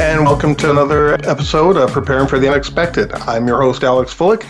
[0.00, 3.12] and welcome to another episode of Preparing for the Unexpected.
[3.12, 4.46] I'm your host, Alex Fullick,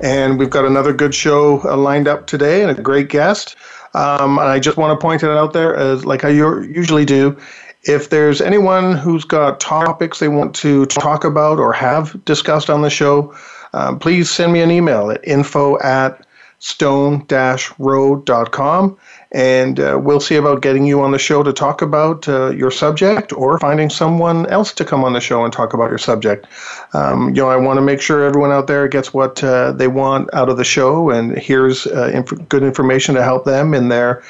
[0.00, 3.54] and we've got another good show uh, lined up today and a great guest.
[3.92, 7.38] Um, and I just want to point it out there, as like I usually do,
[7.82, 12.80] if there's anyone who's got topics they want to talk about or have discussed on
[12.80, 13.36] the show,
[13.74, 16.26] um, please send me an email at info at
[16.60, 18.98] stone-road.com
[19.34, 22.70] and uh, we'll see about getting you on the show to talk about uh, your
[22.70, 26.46] subject or finding someone else to come on the show and talk about your subject.
[26.92, 29.88] Um, you know, I want to make sure everyone out there gets what uh, they
[29.88, 33.88] want out of the show and here's uh, inf- good information to help them in
[33.88, 34.22] their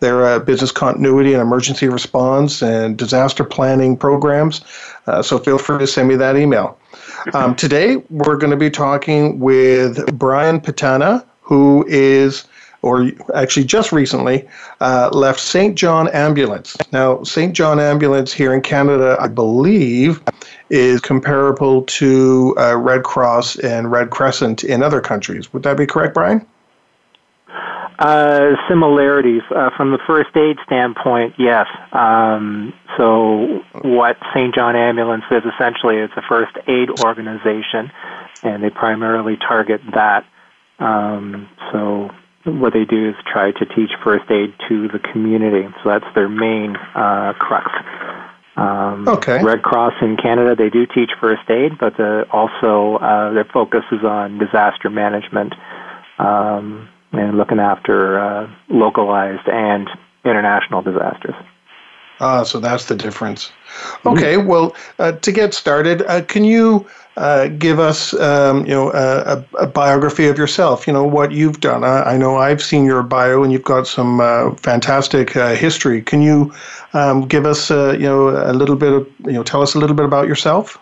[0.00, 4.64] their uh, business continuity and emergency response and disaster planning programs.
[5.06, 6.78] Uh, so feel free to send me that email.
[7.34, 12.44] Um, today, we're going to be talking with Brian Pittana, who is
[12.82, 14.46] or actually just recently,
[14.80, 15.76] uh, left St.
[15.76, 16.76] John Ambulance.
[16.92, 17.54] Now, St.
[17.54, 20.22] John Ambulance here in Canada, I believe,
[20.70, 25.52] is comparable to uh, Red Cross and Red Crescent in other countries.
[25.52, 26.46] Would that be correct, Brian?
[27.98, 31.66] Uh, similarities uh, from the first aid standpoint, yes.
[31.90, 34.54] Um, so, what St.
[34.54, 37.90] John Ambulance is essentially, it's a first aid organization,
[38.44, 40.24] and they primarily target that.
[40.78, 42.10] Um, so,
[42.44, 45.68] what they do is try to teach first aid to the community.
[45.82, 47.70] So that's their main uh, crux.
[48.56, 49.42] Um, okay.
[49.42, 53.84] Red Cross in Canada, they do teach first aid, but the, also uh, their focus
[53.92, 55.54] is on disaster management
[56.18, 59.88] um, and looking after uh, localized and
[60.24, 61.36] international disasters.
[62.20, 63.52] Ah, so that's the difference.
[64.04, 64.48] Okay, mm-hmm.
[64.48, 66.84] well, uh, to get started, uh, can you
[67.18, 70.86] uh, give us, um, you know, a, a, biography of yourself.
[70.86, 71.82] You know what you've done.
[71.82, 76.00] I, I know I've seen your bio, and you've got some uh, fantastic uh, history.
[76.00, 76.54] Can you
[76.92, 79.80] um, give us, uh, you know, a little bit of, you know, tell us a
[79.80, 80.78] little bit about yourself?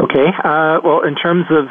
[0.00, 0.32] Okay.
[0.42, 1.68] Uh, well, in terms of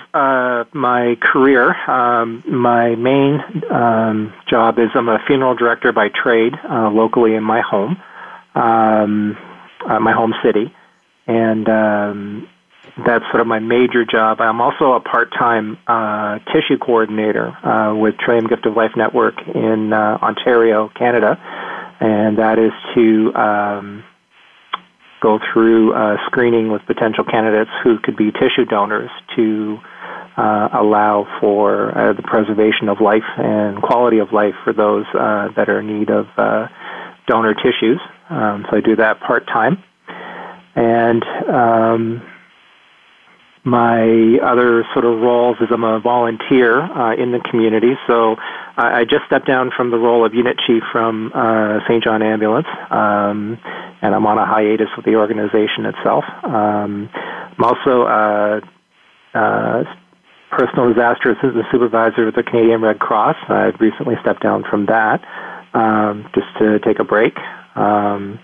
[0.74, 7.36] my career, um, my main um, job is I'm a funeral director by trade locally
[7.36, 8.02] in my home,
[8.56, 9.38] um,
[9.86, 10.74] my home city,
[11.28, 12.48] and um,
[13.06, 14.42] that's sort of my major job.
[14.42, 19.94] I'm also a part-time uh, tissue coordinator uh, with Trillium Gift of Life Network in
[19.94, 21.38] uh, Ontario, Canada,
[22.00, 24.04] and that is to um,
[25.22, 29.78] go through uh, screening with potential candidates who could be tissue donors to
[30.38, 35.70] uh, allow for uh, the preservation of life and quality of life for those that
[35.70, 36.26] are in need of
[37.28, 38.00] donor tissues.
[38.30, 39.84] Um, so I do that part time.
[40.76, 42.31] And um,
[43.64, 47.94] my other sort of roles is I'm a volunteer uh, in the community.
[48.08, 48.36] So
[48.76, 52.04] I, I just stepped down from the role of unit chief from uh, St.
[52.04, 53.60] John Ambulance, um,
[54.02, 56.24] and I'm on a hiatus with the organization itself.
[56.44, 58.62] Um, I'm also a,
[59.36, 59.84] uh, uh,
[60.52, 63.38] personal disaster assistant supervisor with the Canadian Red Cross.
[63.48, 65.24] I've recently stepped down from that
[65.74, 67.34] um, just to take a break.
[67.76, 68.40] Um,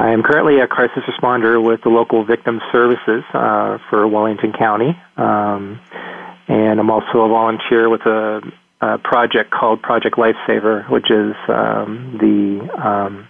[0.00, 4.96] I am currently a crisis responder with the local victim services uh, for Wellington County,
[5.16, 5.80] um,
[6.46, 8.40] and I'm also a volunteer with a,
[8.80, 13.28] a project called Project Lifesaver, which is um, the um,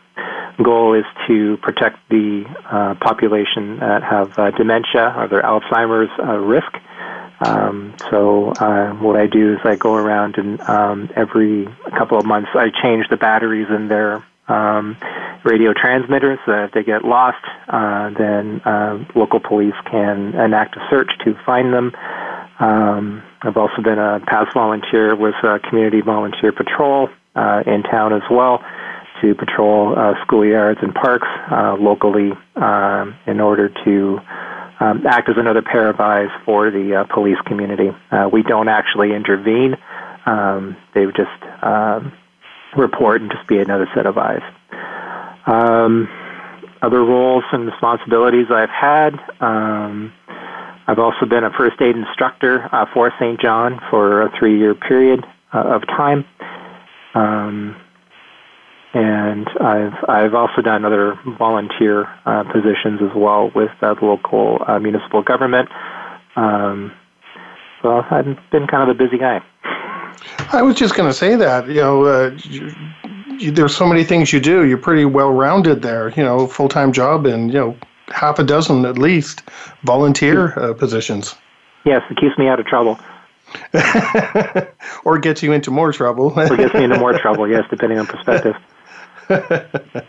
[0.62, 6.36] goal is to protect the uh, population that have uh, dementia or their Alzheimer's uh,
[6.36, 6.70] risk.
[7.40, 11.66] Um, so uh, what I do is I go around and um, every
[11.96, 14.96] couple of months I change the batteries in their um,
[15.44, 16.38] radio transmitters.
[16.46, 21.34] Uh, if they get lost, uh, then uh, local police can enact a search to
[21.44, 21.92] find them.
[22.58, 28.12] Um, I've also been a past volunteer with uh, Community Volunteer Patrol uh, in town
[28.12, 28.64] as well
[29.20, 34.20] to patrol uh, schoolyards and parks uh, locally um, in order to
[34.80, 37.90] um, act as another pair of eyes for the uh, police community.
[38.10, 39.76] Uh, we don't actually intervene.
[40.26, 42.12] Um, they would just um,
[42.76, 44.42] report and just be another set of eyes.
[45.46, 46.08] Um,
[46.82, 49.14] other roles and responsibilities I've had.
[49.40, 50.12] Um,
[50.86, 53.40] I've also been a first aid instructor uh, for St.
[53.40, 56.24] John for a three year period uh, of time.
[57.14, 57.76] Um,
[58.94, 64.78] and I've I've also done other volunteer uh, positions as well with the local uh,
[64.78, 65.68] municipal government.
[66.36, 66.92] Um,
[67.82, 69.42] so I've been kind of a busy guy.
[70.52, 72.74] I was just going to say that you know uh, you,
[73.38, 74.64] you, there's so many things you do.
[74.66, 76.10] You're pretty well rounded there.
[76.10, 77.76] You know, full time job and you know
[78.08, 79.42] half a dozen at least
[79.84, 81.34] volunteer uh, positions.
[81.84, 82.98] Yes, it keeps me out of trouble.
[85.04, 86.32] or gets you into more trouble.
[86.38, 88.54] or gets me into more trouble, yes, depending on perspective.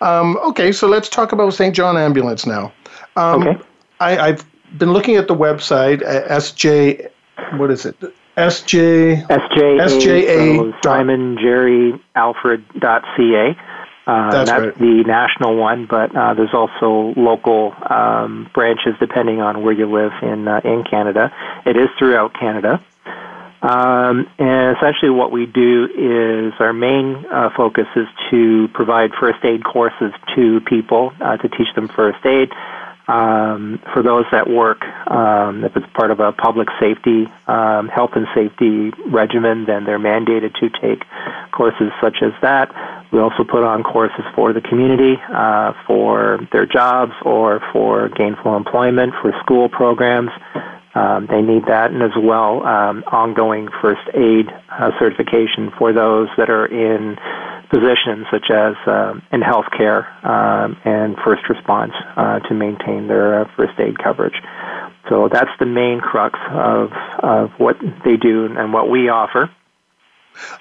[0.00, 1.74] um, okay, so let's talk about St.
[1.74, 2.72] John Ambulance now.
[3.16, 3.62] Um, okay.
[3.98, 4.46] I, have
[4.78, 7.10] been looking at the website, uh, SJ,
[7.56, 7.96] what is it?
[8.36, 13.56] SJ, SJA, SJA so Simon Jerry Alfred.ca.
[14.06, 14.78] Uh, that's, that's right.
[14.78, 20.12] the national one, but uh, there's also local um, branches depending on where you live
[20.22, 21.32] in uh, in Canada.
[21.66, 22.82] It is throughout Canada.
[23.62, 29.44] Um, and essentially, what we do is our main uh, focus is to provide first
[29.44, 32.50] aid courses to people uh, to teach them first aid.
[33.10, 38.12] Um, for those that work, um, if it's part of a public safety, um, health
[38.14, 41.02] and safety regimen, then they're mandated to take
[41.50, 42.70] courses such as that.
[43.10, 48.56] We also put on courses for the community, uh, for their jobs, or for gainful
[48.56, 50.30] employment, for school programs.
[50.94, 56.28] Um, they need that, and as well, um, ongoing first aid uh, certification for those
[56.36, 57.18] that are in
[57.70, 63.50] positions such as uh, in healthcare um, and first response uh, to maintain their uh,
[63.56, 64.42] first aid coverage.
[65.08, 69.50] So that's the main crux of, of what they do and what we offer.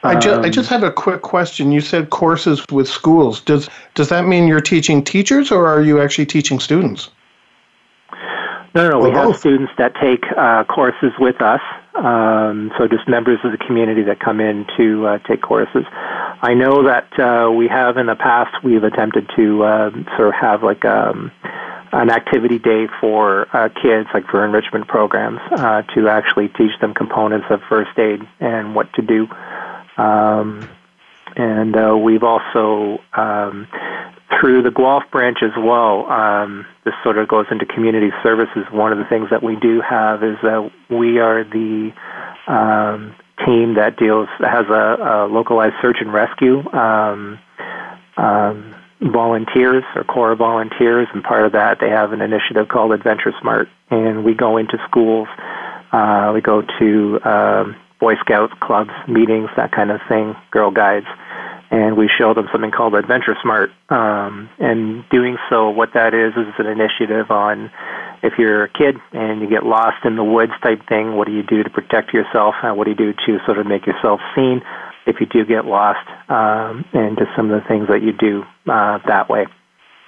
[0.03, 1.71] I just, I um, just have a quick question.
[1.71, 3.41] You said courses with schools.
[3.41, 7.09] Does does that mean you're teaching teachers, or are you actually teaching students?
[8.73, 9.09] No, no, no.
[9.09, 11.62] we have students that take uh, courses with us.
[11.95, 15.86] Um, so just members of the community that come in to uh, take courses.
[16.41, 20.36] I know that uh, we have in the past we've attempted to uh, sort of
[20.36, 21.31] have like um,
[21.91, 26.94] an activity day for uh, kids, like for enrichment programs, uh, to actually teach them
[26.94, 29.27] components of first aid and what to do.
[29.97, 30.69] Um,
[31.36, 33.68] and uh, we've also um,
[34.39, 36.05] through the Guelph branch as well.
[36.09, 38.65] Um, this sort of goes into community services.
[38.71, 41.91] One of the things that we do have is that we are the
[42.47, 43.15] um,
[43.45, 47.39] team that deals has a, a, localized search and rescue um,
[48.17, 53.33] um, volunteers or core volunteers, and part of that they have an initiative called Adventure
[53.41, 55.27] Smart, and we go into schools.
[55.91, 61.07] Uh, we go to um, Boy Scouts clubs, meetings, that kind of thing, Girl Guides
[61.71, 63.71] and we show them something called Adventure Smart.
[63.89, 67.71] Um, and doing so, what that is is an initiative on
[68.24, 71.33] if you're a kid and you get lost in the woods type thing, what do
[71.33, 72.55] you do to protect yourself?
[72.63, 74.62] And what do you do to sort of make yourself seen
[75.05, 76.05] if you do get lost?
[76.29, 79.46] Um, and just some of the things that you do uh, that way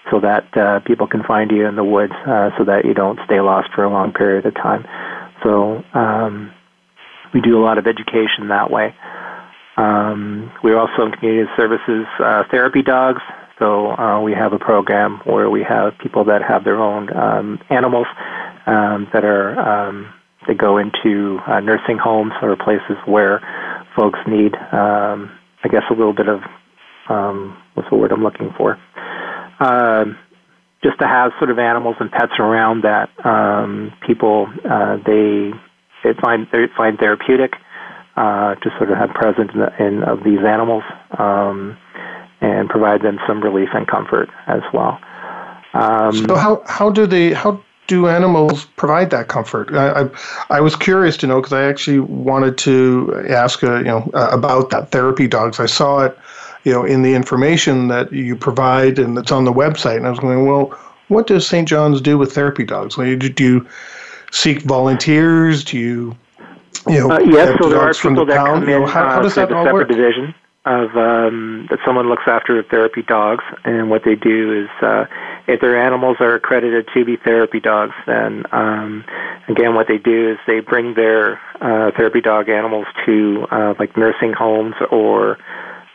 [0.09, 3.19] so that uh, people can find you in the woods uh, so that you don't
[3.25, 4.85] stay lost for a long period of time.
[5.43, 6.51] So um,
[7.33, 8.95] we do a lot of education that way.
[9.77, 13.21] Um, we're also in community services uh, therapy dogs.
[13.59, 17.59] So uh, we have a program where we have people that have their own um,
[17.69, 18.07] animals
[18.65, 20.11] um, that are um,
[20.47, 23.39] that go into uh, nursing homes or places where
[23.95, 25.31] folks need, um,
[25.63, 26.41] I guess, a little bit of
[27.09, 28.79] um, what's the word I'm looking for.
[29.59, 30.05] Uh,
[30.83, 35.51] just to have sort of animals and pets around that um, people uh, they
[36.03, 37.53] they find they find therapeutic
[38.21, 40.83] uh, to sort of have presence in, the, in of these animals
[41.17, 41.75] um,
[42.39, 44.99] and provide them some relief and comfort as well.
[45.73, 49.73] Um, so how how do they how do animals provide that comfort?
[49.73, 50.09] I I,
[50.51, 54.29] I was curious to know because I actually wanted to ask uh, you know uh,
[54.31, 55.59] about that therapy dogs.
[55.59, 56.15] I saw it
[56.63, 60.11] you know in the information that you provide and that's on the website, and I
[60.11, 60.77] was going well.
[61.07, 61.67] What does St.
[61.67, 62.95] John's do with therapy dogs?
[62.95, 63.67] do you
[64.31, 65.63] seek volunteers?
[65.63, 66.15] Do you
[66.87, 69.19] you know, uh, yes, so there are people that come in you know, how, how
[69.19, 69.87] uh, that a separate work?
[69.87, 70.33] division
[70.65, 75.05] of um, that someone looks after therapy dogs, and what they do is uh,
[75.47, 79.03] if their animals are accredited to be therapy dogs, then um,
[79.47, 83.97] again, what they do is they bring their uh, therapy dog animals to uh, like
[83.97, 85.37] nursing homes or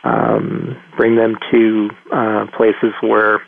[0.03, 3.41] um, bring them to uh, places where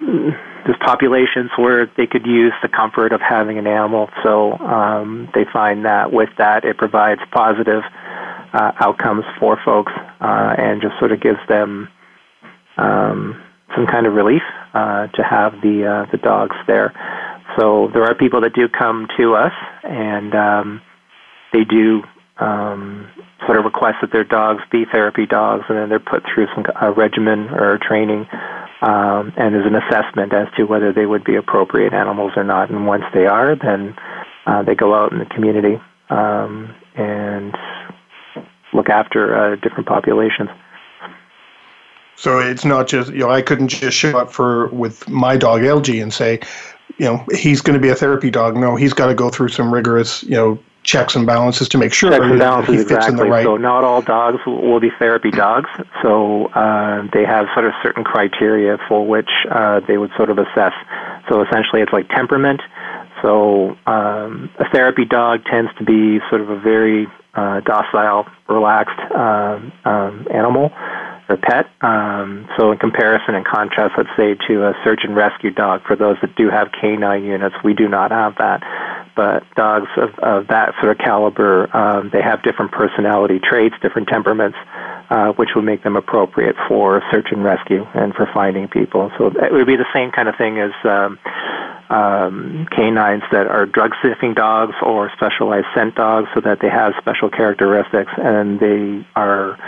[0.00, 4.10] there's populations where they could use the comfort of having an animal.
[4.22, 7.82] So um, they find that with that, it provides positive
[8.52, 11.88] uh, outcomes for folks uh, and just sort of gives them
[12.76, 13.42] um,
[13.74, 14.42] some kind of relief
[14.74, 16.92] uh, to have the uh, the dogs there.
[17.58, 20.82] So there are people that do come to us and um,
[21.52, 22.02] they do
[22.38, 23.08] um,
[23.46, 26.64] sort of request that their dogs be therapy dogs, and then they're put through some
[26.80, 28.26] a regimen or training,
[28.82, 32.70] um, and there's an assessment as to whether they would be appropriate animals or not.
[32.70, 33.94] And once they are, then
[34.46, 35.80] uh, they go out in the community
[36.10, 37.56] um, and
[38.72, 40.50] look after uh, different populations.
[42.16, 45.60] So it's not just you know I couldn't just show up for with my dog
[45.60, 46.40] LG and say,
[46.96, 48.56] you know, he's going to be a therapy dog.
[48.56, 51.92] No, he's got to go through some rigorous you know checks and balances to make
[51.92, 53.10] sure checks and balances, he fits exactly.
[53.10, 53.44] in the right.
[53.44, 55.68] So not all dogs will be therapy dogs.
[56.02, 60.38] So uh, they have sort of certain criteria for which uh, they would sort of
[60.38, 60.72] assess.
[61.28, 62.62] So essentially, it's like temperament.
[63.22, 68.98] So um, a therapy dog tends to be sort of a very uh, docile, relaxed
[69.12, 70.72] um, um, animal
[71.28, 71.66] or pet.
[71.80, 75.96] Um, so in comparison and contrast, let's say to a search and rescue dog, for
[75.96, 78.62] those that do have canine units, we do not have that.
[79.16, 84.08] But dogs of, of that sort of caliber, um, they have different personality traits, different
[84.08, 84.58] temperaments,
[85.08, 89.10] uh, which would make them appropriate for search and rescue and for finding people.
[89.16, 91.18] So it would be the same kind of thing as um,
[91.90, 96.94] um, canines that are drug sniffing dogs or specialized scent dogs, so that they have
[96.98, 99.58] special characteristics and they are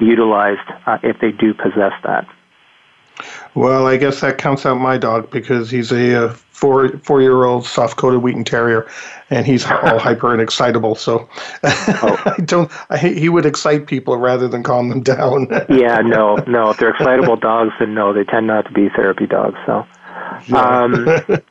[0.00, 2.26] utilized uh, if they do possess that.
[3.54, 7.44] Well, I guess that counts out my dog because he's a, a four four year
[7.44, 8.88] old soft coated Wheaten Terrier,
[9.30, 10.94] and he's all hyper and excitable.
[10.94, 11.28] So
[11.64, 12.22] oh.
[12.38, 12.70] I don't.
[12.90, 15.48] I, he would excite people rather than calm them down.
[15.68, 16.70] yeah, no, no.
[16.70, 19.58] If they're excitable dogs, then no, they tend not to be therapy dogs.
[19.66, 19.86] So,
[20.52, 21.04] um,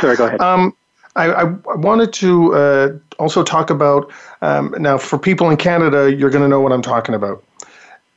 [0.00, 0.40] sorry, go ahead.
[0.40, 0.74] Um,
[1.16, 1.44] I, I,
[1.76, 6.48] wanted to uh, also talk about um, now for people in Canada, you're going to
[6.48, 7.42] know what I'm talking about.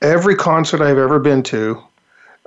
[0.01, 1.81] Every concert I've ever been to,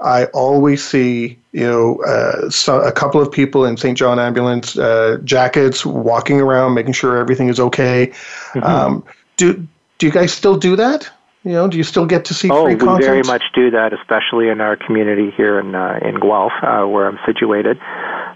[0.02, 3.96] I always see you know uh, so a couple of people in St.
[3.96, 8.08] John ambulance uh, jackets walking around, making sure everything is okay.
[8.54, 8.62] Mm-hmm.
[8.62, 9.04] Um,
[9.36, 9.66] do
[9.98, 11.10] do you guys still do that?
[11.44, 13.00] You know, do you still get to see oh, free concerts?
[13.00, 16.84] we very much do that, especially in our community here in uh, in Guelph, uh,
[16.84, 17.78] where I'm situated.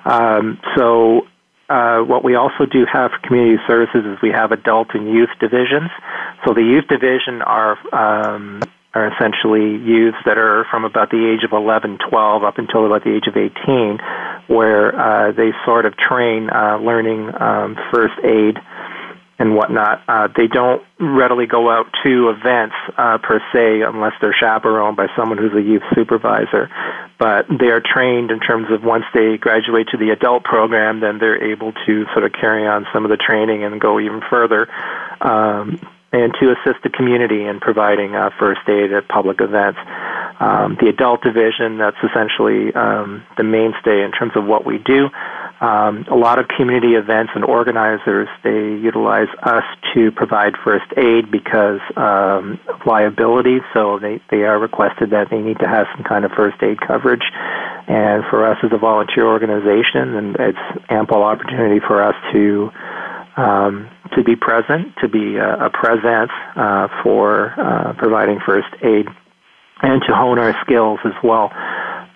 [0.04, 1.26] Um, so
[1.68, 5.30] uh, what we also do have for community services is we have adult and youth
[5.38, 5.90] divisions.
[6.44, 8.62] So the youth division are um,
[8.94, 13.04] are essentially youths that are from about the age of 11, 12 up until about
[13.04, 13.98] the age of 18,
[14.48, 18.58] where uh, they sort of train uh, learning um, first aid
[19.38, 20.02] and whatnot.
[20.08, 25.08] Uh, they don't readily go out to events uh, per se unless they're chaperoned by
[25.16, 26.70] someone who's a youth supervisor.
[27.18, 31.18] But they are trained in terms of once they graduate to the adult program, then
[31.18, 34.68] they're able to sort of carry on some of the training and go even further.
[35.20, 35.80] Um,
[36.12, 39.78] and to assist the community in providing uh, first aid at public events.
[40.38, 45.08] Um, the adult division, that's essentially um, the mainstay in terms of what we do.
[45.58, 51.30] Um, a lot of community events and organizers, they utilize us to provide first aid
[51.30, 56.04] because um, of liability, so they, they are requested that they need to have some
[56.04, 57.24] kind of first aid coverage.
[57.88, 62.70] And for us as a volunteer organization, and it's ample opportunity for us to
[63.36, 69.06] um, to be present, to be a, a presence uh, for uh, providing first aid,
[69.82, 71.50] and to hone our skills as well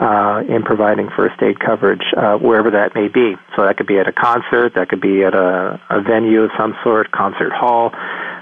[0.00, 3.37] uh, in providing first aid coverage uh, wherever that may be.
[3.54, 6.50] So that could be at a concert, that could be at a, a venue of
[6.57, 7.90] some sort, concert hall,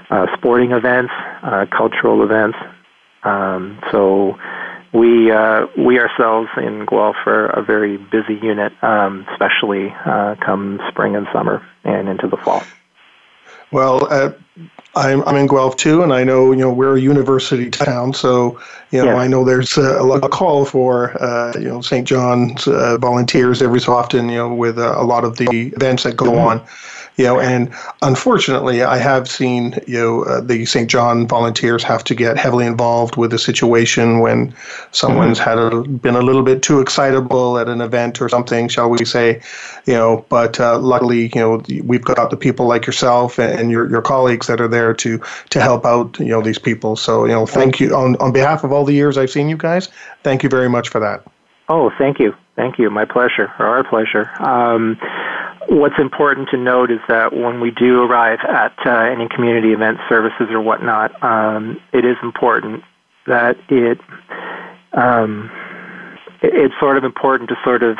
[0.09, 1.11] uh, sporting events,
[1.43, 2.57] uh, cultural events.
[3.23, 4.37] Um, so
[4.93, 10.79] we uh, we ourselves in Guelph are a very busy unit, um, especially uh, come
[10.89, 12.63] spring and summer and into the fall.
[13.71, 14.31] Well, uh,
[14.95, 18.59] I'm, I'm in Guelph too, and I know you know we're a university town, so
[18.91, 19.17] you know yeah.
[19.17, 22.07] I know there's a, a lot of call for uh, you know St.
[22.07, 26.03] John's uh, volunteers every so often, you know, with uh, a lot of the events
[26.03, 26.61] that go mm-hmm.
[26.61, 26.67] on
[27.19, 27.69] you know, and
[28.01, 30.89] unfortunately, I have seen you know uh, the St.
[30.89, 34.55] John volunteers have to get heavily involved with a situation when
[34.93, 35.49] someone's mm-hmm.
[35.49, 39.03] had a, been a little bit too excitable at an event or something, shall we
[39.03, 39.41] say,
[39.85, 40.25] you know.
[40.29, 44.47] But uh, luckily, you know, we've got the people like yourself and your your colleagues
[44.47, 46.95] that are there to to help out, you know, these people.
[46.95, 49.57] So you know, thank you on on behalf of all the years I've seen you
[49.57, 49.89] guys.
[50.23, 51.25] Thank you very much for that.
[51.67, 52.89] Oh, thank you, thank you.
[52.89, 54.31] My pleasure, our pleasure.
[54.39, 54.97] Um,
[55.69, 59.99] what's important to note is that when we do arrive at uh, any community event
[60.09, 62.83] services or whatnot, um, it is important
[63.27, 63.99] that it,
[64.93, 65.51] um,
[66.41, 67.97] it, it's sort of important to sort of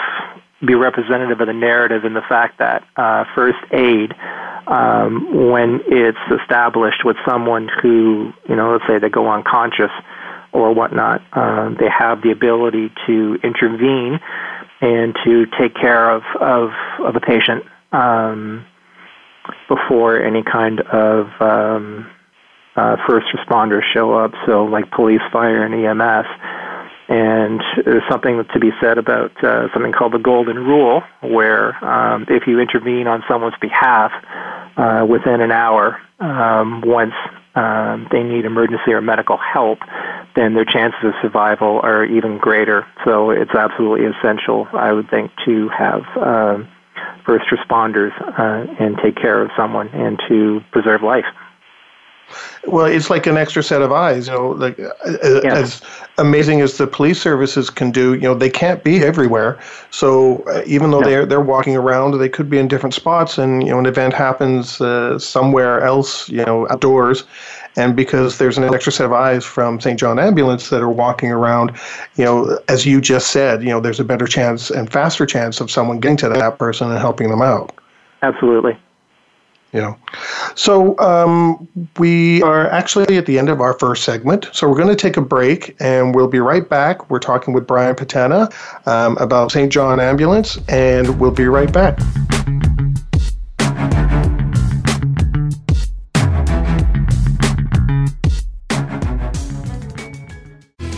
[0.66, 4.14] be representative of the narrative and the fact that uh, first aid,
[4.68, 9.92] um, when it's established with someone who, you know, let's say they go unconscious
[10.52, 14.20] or whatnot, uh, they have the ability to intervene
[14.82, 16.70] and to take care of of,
[17.00, 18.66] of a patient um,
[19.68, 22.10] before any kind of um,
[22.76, 24.32] uh, first responders show up.
[24.46, 26.28] So, like police, fire, and EMS.
[27.12, 32.26] And there's something to be said about uh, something called the golden rule, where um,
[32.30, 34.12] if you intervene on someone's behalf
[34.78, 37.16] uh, within an hour, um, once
[37.56, 39.80] um, they need emergency or medical help,
[40.36, 42.86] then their chances of survival are even greater.
[43.04, 46.64] So it's absolutely essential, I would think, to have uh,
[47.26, 51.26] first responders uh, and take care of someone and to preserve life.
[52.68, 54.28] Well, it's like an extra set of eyes.
[54.28, 55.82] You know, like uh, uh, yes.
[55.82, 55.82] as
[56.18, 59.60] amazing as the police services can do, you know, they can't be everywhere.
[59.90, 61.10] So uh, even though no.
[61.10, 64.14] they're they're walking around, they could be in different spots, and you know, an event
[64.14, 67.24] happens uh, somewhere else, you know, outdoors,
[67.80, 69.98] and because there's an extra set of eyes from St.
[69.98, 71.72] John Ambulance that are walking around,
[72.16, 75.62] you know, as you just said, you know, there's a better chance and faster chance
[75.62, 77.74] of someone getting to that person and helping them out.
[78.22, 78.78] Absolutely.
[79.72, 79.96] Yeah.
[80.56, 81.70] so um,
[82.00, 84.50] we are actually at the end of our first segment.
[84.52, 87.10] So we're going to take a break, and we'll be right back.
[87.10, 88.52] We're talking with Brian Pittana
[88.88, 89.72] um, about St.
[89.72, 92.00] John Ambulance, and we'll be right back.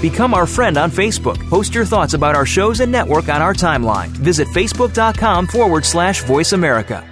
[0.02, 1.38] Become our friend on Facebook.
[1.50, 4.08] Post your thoughts about our shows and network on our timeline.
[4.08, 7.08] Visit facebook.com forward slash voice America.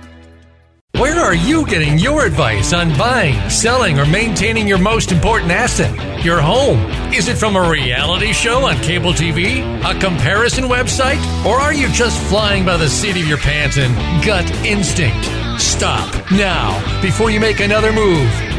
[0.93, 6.25] Where are you getting your advice on buying, selling, or maintaining your most important asset,
[6.25, 6.80] your home?
[7.13, 11.89] Is it from a reality show on cable TV, a comparison website, or are you
[11.89, 15.25] just flying by the seat of your pants and gut instinct?
[15.62, 18.59] Stop now before you make another move.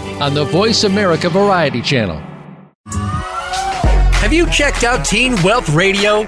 [0.21, 2.21] on the Voice America Variety Channel.
[4.21, 6.27] Have you checked out Teen Wealth Radio?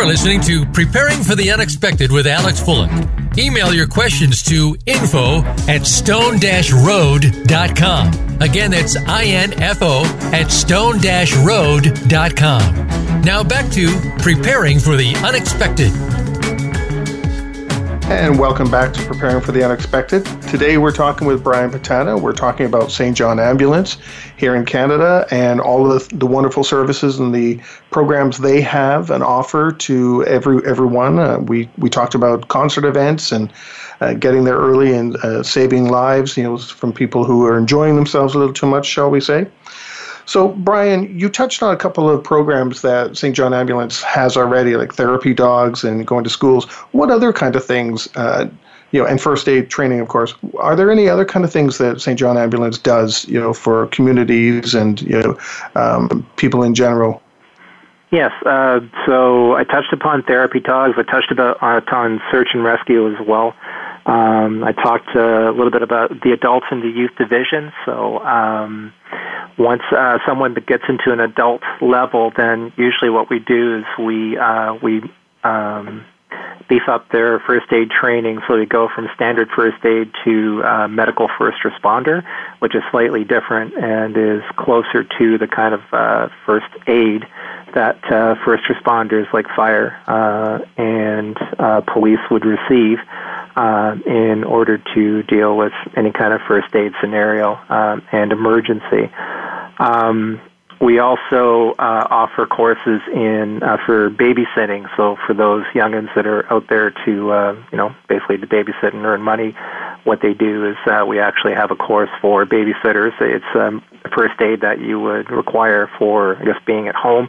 [0.00, 3.36] are listening to Preparing for the Unexpected with Alex Fullick.
[3.36, 8.40] Email your questions to info at stone-road.com.
[8.40, 13.20] Again, that's I-N-F-O at stone-road.com.
[13.22, 15.92] Now back to Preparing for the Unexpected.
[18.10, 20.24] And welcome back to Preparing for the Unexpected.
[20.48, 22.20] Today we're talking with Brian Pittana.
[22.20, 23.16] We're talking about St.
[23.16, 23.98] John Ambulance
[24.36, 27.60] here in Canada and all of the, the wonderful services and the
[27.92, 31.20] programs they have and offer to every everyone.
[31.20, 33.52] Uh, we we talked about concert events and
[34.00, 37.94] uh, getting there early and uh, saving lives, you know, from people who are enjoying
[37.94, 39.46] themselves a little too much, shall we say?
[40.30, 43.34] So, Brian, you touched on a couple of programs that St.
[43.34, 46.66] John Ambulance has already, like therapy dogs and going to schools.
[46.92, 48.48] What other kind of things, uh,
[48.92, 50.32] you know, and first aid training, of course.
[50.58, 52.16] Are there any other kind of things that St.
[52.16, 55.38] John Ambulance does, you know, for communities and you know,
[55.74, 57.20] um, people in general?
[58.12, 58.30] Yes.
[58.46, 60.94] Uh, so I touched upon therapy dogs.
[60.96, 63.52] I touched about uh, on search and rescue as well.
[64.06, 67.72] Um, I talked a little bit about the adults and the youth division.
[67.84, 68.92] So um,
[69.58, 74.38] once uh, someone gets into an adult level, then usually what we do is we
[74.38, 75.02] uh, we
[75.44, 76.04] um,
[76.68, 80.88] beef up their first aid training so they go from standard first aid to uh,
[80.88, 82.24] medical first responder,
[82.60, 87.24] which is slightly different and is closer to the kind of uh, first aid
[87.74, 92.98] that uh, first responders like fire uh, and uh, police would receive
[93.56, 99.10] uh, in order to deal with any kind of first aid scenario um, and emergency.
[99.78, 100.40] Um,
[100.80, 104.88] we also uh, offer courses in uh, for babysitting.
[104.96, 108.94] So for those youngins that are out there to, uh, you know, basically to babysit
[108.94, 109.54] and earn money,
[110.04, 113.12] what they do is uh, we actually have a course for babysitters.
[113.20, 117.28] It's um, first aid that you would require for, just being at home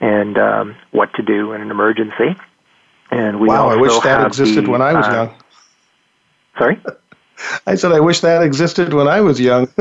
[0.00, 2.36] and um, what to do in an emergency.
[3.10, 5.34] And we wow, I wish that existed the, when I was uh, young.
[6.56, 6.80] Sorry.
[7.66, 9.68] I said, I wish that existed when I was young.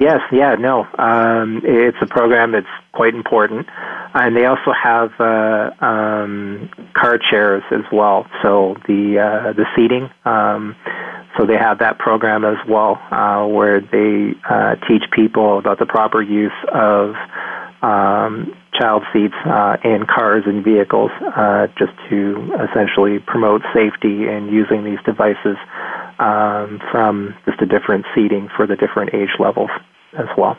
[0.00, 0.86] yes, yeah, no.
[0.98, 3.66] Um, it's a program that's quite important.
[4.14, 8.26] And they also have uh, um, car chairs as well.
[8.42, 10.76] So the, uh, the seating, um,
[11.36, 15.86] so they have that program as well uh, where they uh, teach people about the
[15.86, 17.14] proper use of
[17.82, 24.48] um, child seats uh, in cars and vehicles uh, just to essentially promote safety in
[24.52, 25.56] using these devices
[26.18, 29.70] um, from just a different seating for the different age levels
[30.18, 30.56] as well.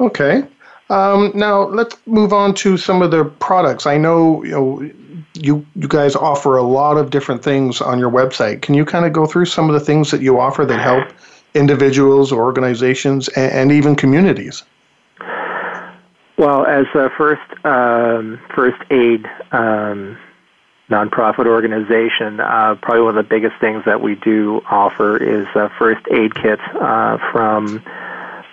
[0.00, 0.44] Okay.
[0.90, 3.86] Um, now let's move on to some of the products.
[3.86, 4.90] I know you know
[5.34, 8.62] you you guys offer a lot of different things on your website.
[8.62, 11.08] Can you kind of go through some of the things that you offer that help
[11.54, 14.62] individuals, organizations, and, and even communities?
[16.38, 20.16] Well, as a first um, first aid um,
[20.90, 25.68] nonprofit organization, uh, probably one of the biggest things that we do offer is uh,
[25.78, 27.82] first aid kits uh, from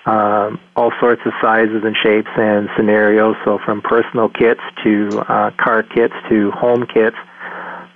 [0.06, 3.36] um, all sorts of sizes and shapes and scenarios.
[3.46, 7.18] So from personal kits to uh, car kits to home kits.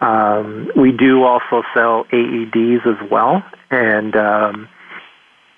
[0.01, 4.69] Um, we do also sell AEDs as well, and um,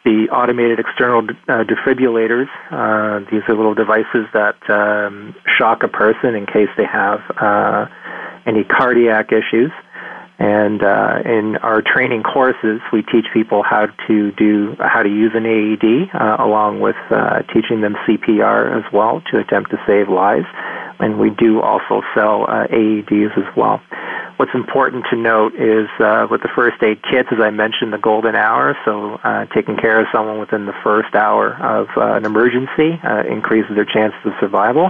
[0.04, 2.50] the automated external uh, defibrillators.
[2.72, 7.86] Uh, these are little devices that um, shock a person in case they have uh,
[8.45, 9.71] any cardiac issues.
[10.41, 15.34] And uh, in our training courses, we teach people how to do how to use
[15.36, 20.10] an AED, uh, along with uh, teaching them CPR as well to attempt to save
[20.10, 20.47] lives.
[20.99, 23.82] And we do also sell uh, AEDs as well.
[24.38, 27.99] What's important to note is uh, with the first aid kits, as I mentioned, the
[27.99, 28.75] golden hour.
[28.84, 32.99] So uh, taking care of someone within the first hour of an emergency
[33.30, 34.89] increases their chances of survival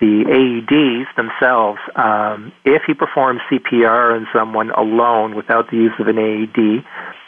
[0.00, 6.06] the AEDs themselves, um, if you perform CPR on someone alone without the use of
[6.06, 6.84] an AED,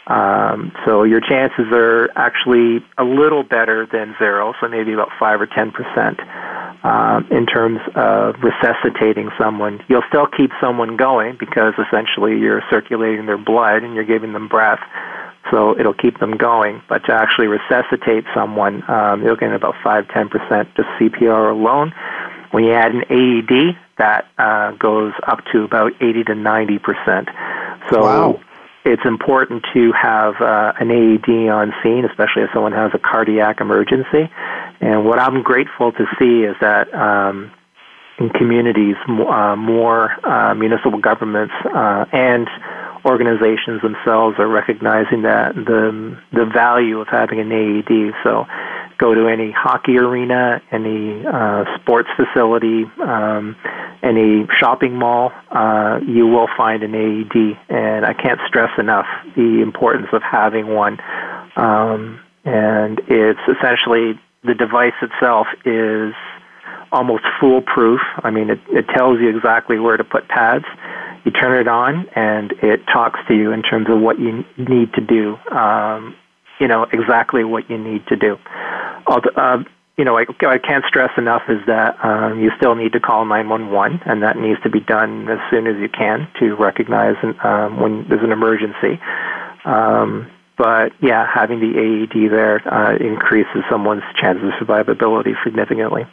[0.07, 5.39] um, so your chances are actually a little better than zero, so maybe about five
[5.39, 6.19] or ten percent
[6.83, 9.83] um, in terms of resuscitating someone.
[9.87, 14.47] You'll still keep someone going because essentially you're circulating their blood and you're giving them
[14.47, 14.81] breath,
[15.51, 16.81] so it'll keep them going.
[16.89, 21.93] But to actually resuscitate someone, um, looking at about five ten percent just CPR alone.
[22.51, 27.29] When you add an AED, that uh, goes up to about 80 to 90 percent.
[27.89, 28.39] So wow.
[28.85, 33.61] it's important to have uh, an AED on scene, especially if someone has a cardiac
[33.61, 34.29] emergency.
[34.81, 37.51] And what I'm grateful to see is that um,
[38.19, 42.47] in communities, uh, more uh, municipal governments uh, and
[43.05, 48.13] organizations themselves are recognizing that the the value of having an AED.
[48.23, 48.45] So
[49.01, 53.55] go to any hockey arena, any uh, sports facility, um,
[54.03, 57.57] any shopping mall, uh, you will find an AED.
[57.69, 60.99] And I can't stress enough the importance of having one.
[61.55, 66.13] Um, and it's essentially the device itself is
[66.91, 68.01] almost foolproof.
[68.23, 70.65] I mean, it, it tells you exactly where to put pads.
[71.25, 74.93] You turn it on, and it talks to you in terms of what you need
[74.93, 75.37] to do.
[75.55, 76.15] Um,
[76.61, 78.37] you know exactly what you need to do.
[79.07, 79.63] Uh,
[79.97, 83.25] you know, I, I can't stress enough is that um, you still need to call
[83.25, 87.79] 911, and that needs to be done as soon as you can to recognize um,
[87.79, 89.01] when there's an emergency.
[89.65, 96.05] Um, but yeah, having the AED there uh, increases someone's chances of survivability significantly.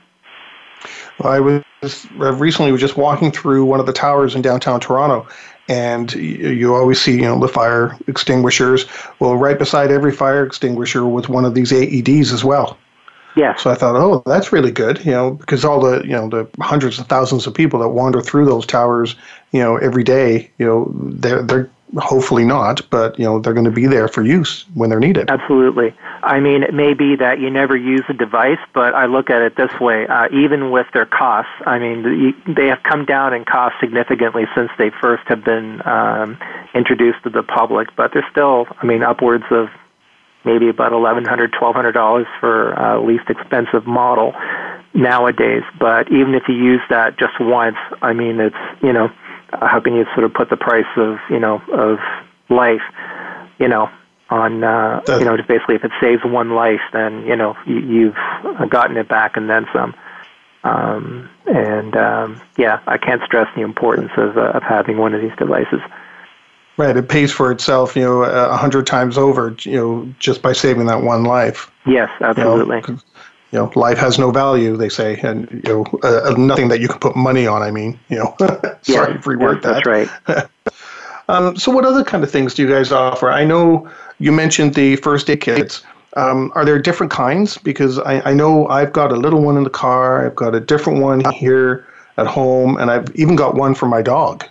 [1.19, 4.81] Well, I was Uh, recently was just walking through one of the towers in downtown
[4.81, 5.29] Toronto,
[5.69, 8.87] and you always see you know the fire extinguishers.
[9.21, 12.77] Well, right beside every fire extinguisher was one of these AEDs as well.
[13.37, 13.55] Yeah.
[13.55, 16.49] So I thought, oh, that's really good, you know, because all the you know the
[16.61, 19.15] hundreds of thousands of people that wander through those towers,
[19.53, 23.65] you know, every day, you know, they're they're hopefully not, but you know, they're going
[23.65, 25.31] to be there for use when they're needed.
[25.31, 25.95] Absolutely.
[26.23, 29.43] I mean, it may be that you never use a device, but I look at
[29.43, 33.45] it this way: uh, even with their costs, I mean, they have come down in
[33.45, 36.39] cost significantly since they first have been um,
[36.75, 37.95] introduced to the public.
[37.97, 39.69] But they're still, I mean, upwards of
[40.45, 44.35] maybe about eleven hundred, twelve hundred dollars for uh, least expensive model
[44.95, 45.63] nowadays.
[45.79, 49.11] But even if you use that just once, I mean, it's you know,
[49.53, 51.99] how can you sort of put the price of you know of
[52.49, 52.83] life,
[53.59, 53.91] you know,
[54.31, 57.79] on uh, you know just basically if it saves one life, then you know you,
[57.79, 59.95] you've gotten it back and then some.
[60.65, 65.21] Um, and um, yeah, I can't stress the importance of uh, of having one of
[65.21, 65.81] these devices.
[66.77, 70.53] Right, it pays for itself, you know, a hundred times over, you know, just by
[70.53, 71.73] saving that one life.
[71.87, 72.83] Yes, absolutely.
[72.87, 73.01] You know,
[73.53, 76.89] you know life has no value, they say, and you know, uh, nothing that you
[76.89, 77.63] can put money on.
[77.63, 78.35] I mean, you know,
[78.83, 79.85] sorry, yes, reword yes, that.
[79.85, 80.49] That's right.
[81.29, 83.31] um, so, what other kind of things do you guys offer?
[83.31, 85.83] I know you mentioned the first aid kits.
[86.17, 87.59] Um, are there different kinds?
[87.59, 90.27] Because I, I know I've got a little one in the car.
[90.27, 94.03] I've got a different one here at home, and I've even got one for my
[94.03, 94.45] dog.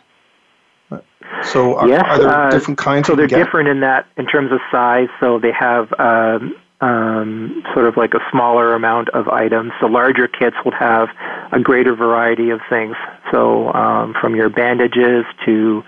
[1.43, 3.07] So are, yes, are there uh, different kinds?
[3.07, 5.09] So they're different in that in terms of size.
[5.19, 9.71] So they have um, um, sort of like a smaller amount of items.
[9.81, 11.09] The larger kits will have
[11.51, 12.95] a greater variety of things.
[13.31, 15.83] So um, from your bandages to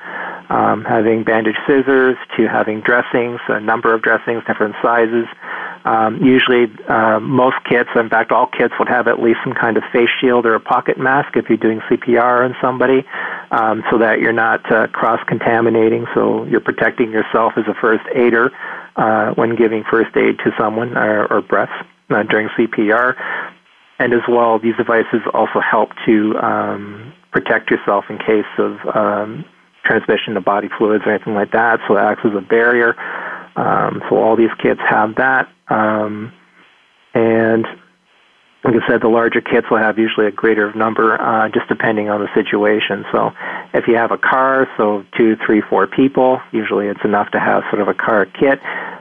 [0.50, 5.28] um, having bandage scissors to having dressings, a number of dressings, different sizes.
[5.86, 9.78] Um, usually, uh, most kits, in fact, all kits would have at least some kind
[9.78, 13.06] of face shield or a pocket mask if you're doing CPR on somebody,
[13.52, 16.06] um, so that you're not uh, cross contaminating.
[16.14, 18.52] So you're protecting yourself as a first aider
[19.00, 21.72] uh, when giving first aid to someone or, or breaths
[22.10, 23.16] uh, during CPR.
[23.98, 29.46] And as well, these devices also help to um, protect yourself in case of um,
[29.86, 31.80] transmission of body fluids or anything like that.
[31.88, 32.96] So it acts as a barrier.
[33.56, 35.50] Um, so all these kits have that.
[35.70, 36.34] Um,
[37.14, 37.66] and
[38.64, 42.10] like I said, the larger kits will have usually a greater number, uh, just depending
[42.10, 43.06] on the situation.
[43.12, 43.32] So,
[43.74, 47.64] if you have a car, so two, three, four people, usually it's enough to have
[47.70, 48.60] sort of a car kit.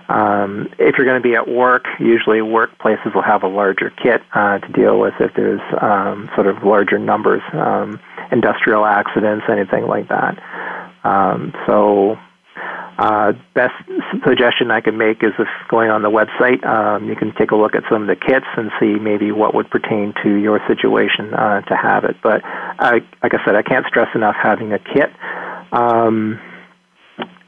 [0.09, 4.23] Um, if you're going to be at work, usually workplaces will have a larger kit
[4.33, 9.87] uh, to deal with if there's um, sort of larger numbers, um, industrial accidents, anything
[9.87, 10.39] like that.
[11.05, 12.17] Um, so,
[12.99, 13.75] uh, best
[14.27, 17.57] suggestion I can make is if going on the website, um, you can take a
[17.57, 21.33] look at some of the kits and see maybe what would pertain to your situation
[21.33, 22.17] uh, to have it.
[22.23, 25.13] But I, like I said, I can't stress enough having a kit.
[25.71, 26.41] Um,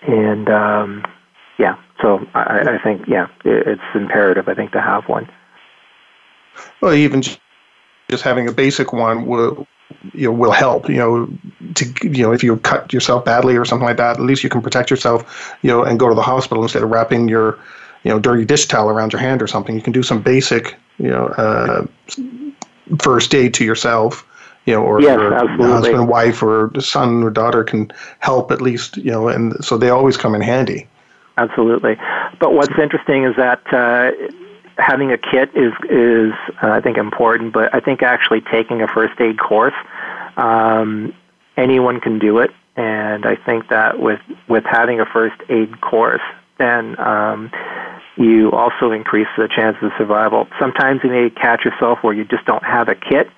[0.03, 1.05] and um,
[1.59, 4.49] yeah, so I, I think yeah, it, it's imperative.
[4.49, 5.29] I think to have one.
[6.81, 9.66] Well, even just having a basic one will
[10.12, 11.29] you know will help you know
[11.74, 14.50] to you know if you cut yourself badly or something like that at least you
[14.50, 17.59] can protect yourself you know and go to the hospital instead of wrapping your
[18.05, 19.74] you know dirty dish towel around your hand or something.
[19.74, 21.87] You can do some basic you know uh,
[22.98, 24.26] first aid to yourself
[24.66, 25.66] you know or yes, your absolutely.
[25.66, 29.90] husband wife or son or daughter can help at least you know and so they
[29.90, 30.87] always come in handy.
[31.38, 31.96] Absolutely.
[32.38, 34.11] But what's interesting is that uh,
[34.80, 38.88] having a kit is is uh, I think important, but I think actually taking a
[38.88, 39.74] first aid course,
[40.36, 41.14] um,
[41.56, 46.22] anyone can do it, and I think that with with having a first aid course,
[46.58, 47.50] then um,
[48.16, 50.48] you also increase the chances of survival.
[50.58, 53.28] Sometimes you may catch yourself where you just don't have a kit,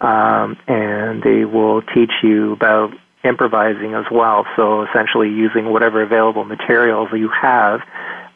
[0.00, 4.46] um, and they will teach you about improvising as well.
[4.56, 7.80] So essentially, using whatever available materials you have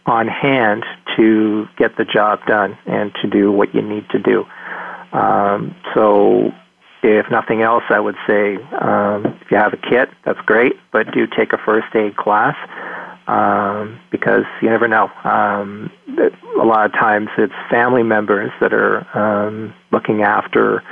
[0.07, 0.85] on hand
[1.17, 4.45] to get the job done and to do what you need to do.
[5.13, 6.53] Um, so,
[7.03, 11.13] if nothing else, I would say um, if you have a kit, that's great, but
[11.13, 12.57] do take a first aid class
[13.27, 15.11] um, because you never know.
[15.23, 20.83] Um, a lot of times, it's family members that are um, looking after,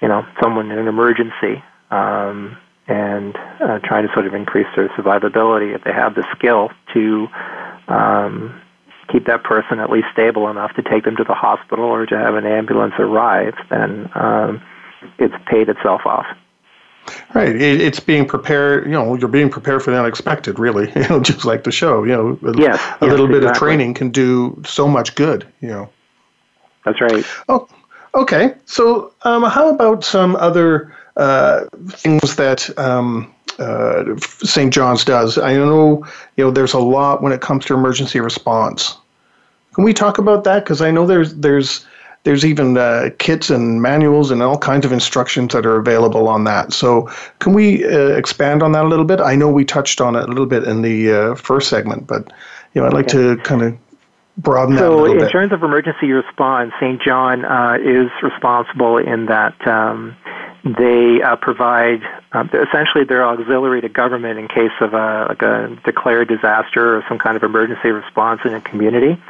[0.00, 1.62] you know, someone in an emergency.
[1.90, 6.70] Um, and uh, trying to sort of increase their survivability if they have the skill
[6.92, 7.28] to
[7.90, 8.60] um,
[9.10, 12.16] keep that person at least stable enough to take them to the hospital or to
[12.16, 14.62] have an ambulance arrive, then um,
[15.18, 16.26] it's paid itself off.
[17.34, 17.56] Right.
[17.56, 21.44] It's being prepared, you know, you're being prepared for the unexpected, really, you know, just
[21.44, 23.50] like the show, you know, a, yes, a yes, little bit exactly.
[23.50, 25.90] of training can do so much good, you know.
[26.84, 27.24] That's right.
[27.48, 27.68] Oh,
[28.14, 28.54] okay.
[28.64, 34.72] So, um, how about some other uh, things that um, uh, St.
[34.72, 35.38] John's does?
[35.38, 38.96] I know, you know, there's a lot when it comes to emergency response.
[39.74, 40.64] Can we talk about that?
[40.64, 41.86] Because I know there's there's
[42.24, 46.44] there's even uh, kits and manuals and all kinds of instructions that are available on
[46.44, 46.72] that.
[46.72, 49.20] So, can we uh, expand on that a little bit?
[49.20, 52.32] I know we touched on it a little bit in the uh, first segment, but
[52.74, 53.36] you know, I'd like okay.
[53.36, 53.78] to kind of
[54.36, 57.00] broaden so that a little So in terms of emergency response, St.
[57.00, 60.16] John uh, is responsible in that um,
[60.64, 65.76] they uh, provide um, essentially they're auxiliary to government in case of a, like a
[65.84, 69.20] declared disaster or some kind of emergency response in a community.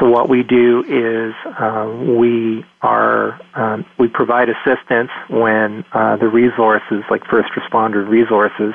[0.00, 6.26] So what we do is um, we are um, we provide assistance when uh, the
[6.26, 8.74] resources, like first responder resources,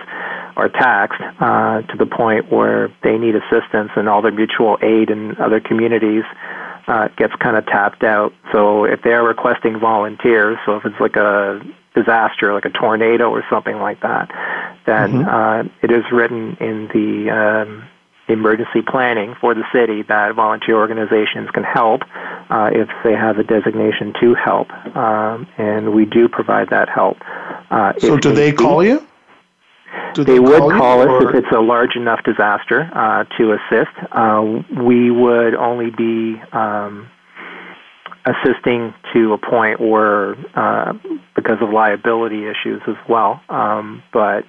[0.55, 5.09] are taxed uh, to the point where they need assistance, and all their mutual aid
[5.09, 6.23] in other communities
[6.88, 8.33] uh, gets kind of tapped out.
[8.53, 11.62] So if they are requesting volunteers, so if it's like a
[11.95, 14.30] disaster, like a tornado or something like that,
[14.86, 15.28] then mm-hmm.
[15.28, 17.88] uh, it is written in the um,
[18.30, 22.02] emergency planning for the city that volunteer organizations can help
[22.49, 27.17] uh, if they have a designation to help, um, and we do provide that help.
[27.69, 29.06] Uh, so, do they call you?
[30.13, 33.54] Do they, they would call, call us if it's a large enough disaster uh, to
[33.54, 33.91] assist.
[34.12, 37.10] Uh, we would only be um,
[38.25, 40.93] assisting to a point where, uh,
[41.36, 44.45] because of liability issues as well, um, but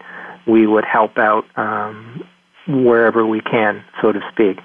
[0.47, 2.25] we would help out um,
[2.67, 4.59] wherever we can, so to speak.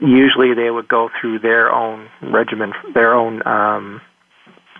[0.00, 4.00] Usually, they would go through their own regimen, their own um,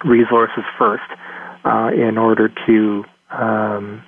[0.04, 1.04] resources first,
[1.64, 4.02] uh, in order to um,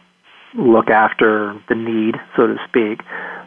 [0.54, 3.00] look after the need, so to speak.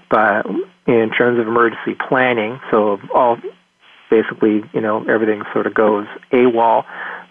[0.10, 0.46] But
[0.88, 3.38] in terms of emergency planning, so all
[4.10, 6.86] basically, you know, everything sort of goes AWOL,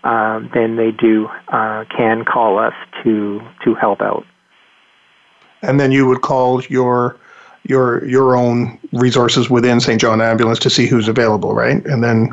[0.05, 4.25] um, then they do uh, can call us to to help out.
[5.63, 7.17] And then you would call your
[7.65, 10.01] your your own resources within St.
[10.01, 11.85] John Ambulance to see who's available, right?
[11.85, 12.29] And then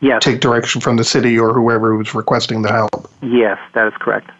[0.00, 0.22] yes.
[0.22, 3.10] take direction from the city or whoever was requesting the help.
[3.22, 4.30] Yes, that is correct.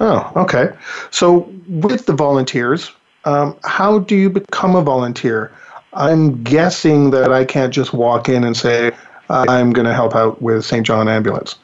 [0.00, 0.70] Oh, okay.
[1.10, 2.90] So with the volunteers,
[3.24, 5.52] um, how do you become a volunteer?
[5.92, 8.92] I'm guessing that I can't just walk in and say,
[9.28, 10.84] I'm going to help out with St.
[10.84, 11.56] John Ambulance.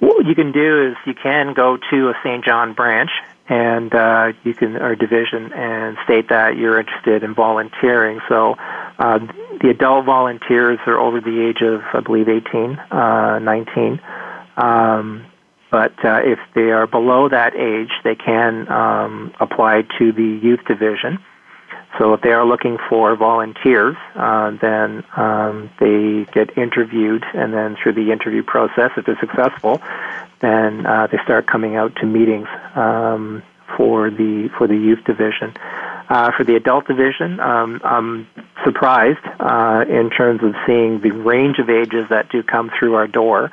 [0.00, 2.44] What you can do is you can go to a St.
[2.44, 3.10] John branch
[3.48, 8.20] and uh, you can or division and state that you're interested in volunteering.
[8.28, 8.56] So
[8.98, 9.18] uh,
[9.60, 14.00] the adult volunteers are over the age of, I believe, 18, uh, 19.
[14.56, 15.26] Um,
[15.70, 20.60] but uh, if they are below that age, they can um, apply to the youth
[20.66, 21.18] division.
[21.98, 27.76] So if they are looking for volunteers, uh, then um, they get interviewed, and then
[27.82, 29.80] through the interview process, if they're successful,
[30.40, 33.42] then uh, they start coming out to meetings um,
[33.76, 35.54] for the for the youth division.
[36.08, 38.26] Uh, for the adult division, um, I'm
[38.64, 43.06] surprised uh, in terms of seeing the range of ages that do come through our
[43.06, 43.50] door.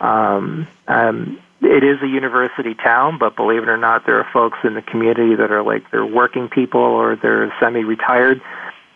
[0.00, 4.58] Um, um, it is a university town, but believe it or not, there are folks
[4.64, 8.40] in the community that are like they're working people or they're semi-retired.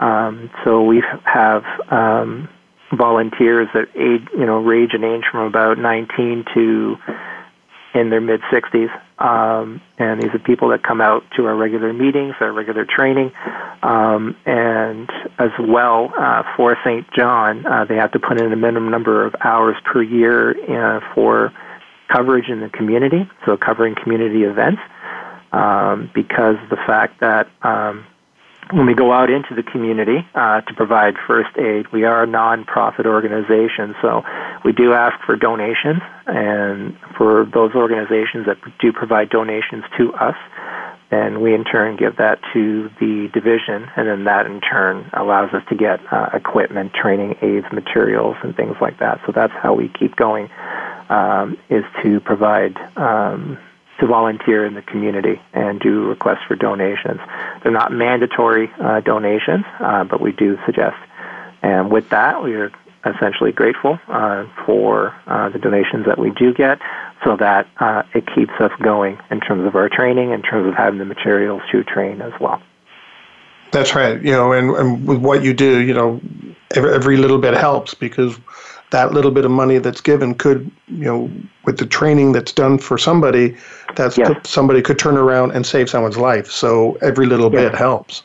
[0.01, 2.49] Um, so we have um,
[2.93, 6.97] volunteers that age, you know, range in age from about 19 to
[7.95, 8.91] in their mid 60s.
[9.19, 13.33] Um, and these are people that come out to our regular meetings, our regular training,
[13.83, 17.05] um, and as well uh, for St.
[17.17, 21.01] John, uh, they have to put in a minimum number of hours per year uh,
[21.15, 21.53] for
[22.12, 24.81] coverage in the community, so covering community events,
[25.53, 28.07] um, because the fact that um,
[28.73, 32.27] when we go out into the community uh, to provide first aid, we are a
[32.27, 34.23] nonprofit organization, so
[34.65, 40.37] we do ask for donations, and for those organizations that do provide donations to us,
[41.11, 45.53] then we in turn give that to the division, and then that in turn allows
[45.55, 49.21] us to get uh, equipment, training aids, materials, and things like that.
[49.25, 50.51] So that's how we keep going
[51.09, 53.59] um, is to provide um,
[54.01, 57.21] to volunteer in the community and do requests for donations.
[57.63, 60.97] They're not mandatory uh, donations, uh, but we do suggest.
[61.63, 62.71] And with that, we are
[63.05, 66.79] essentially grateful uh, for uh, the donations that we do get
[67.25, 70.75] so that uh, it keeps us going in terms of our training, in terms of
[70.75, 72.62] having the materials to train as well.
[73.70, 74.20] That's right.
[74.22, 76.20] You know, and, and with what you do, you know,
[76.75, 78.39] every, every little bit helps because
[78.91, 81.30] that little bit of money that's given could, you know,
[81.64, 83.57] with the training that's done for somebody,
[83.97, 84.49] that's yes.
[84.49, 86.51] somebody could turn around and save someone's life.
[86.51, 87.70] So every little yes.
[87.70, 88.22] bit helps.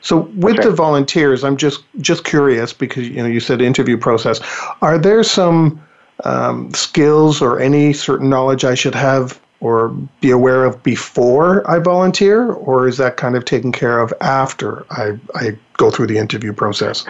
[0.00, 4.40] So with the volunteers, I'm just just curious because you know you said interview process.
[4.80, 5.82] Are there some
[6.24, 9.88] um, skills or any certain knowledge I should have or
[10.20, 14.86] be aware of before I volunteer, or is that kind of taken care of after
[14.90, 17.04] I, I go through the interview process?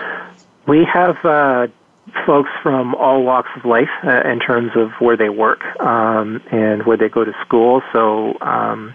[0.66, 1.66] We have uh,
[2.26, 6.84] folks from all walks of life uh, in terms of where they work um, and
[6.86, 7.82] where they go to school.
[7.92, 8.94] So um,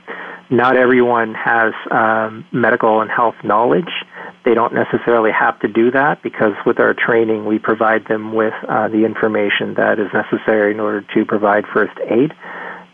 [0.49, 3.91] not everyone has um, medical and health knowledge.
[4.45, 8.53] They don't necessarily have to do that because with our training, we provide them with
[8.67, 12.33] uh, the information that is necessary in order to provide first aid.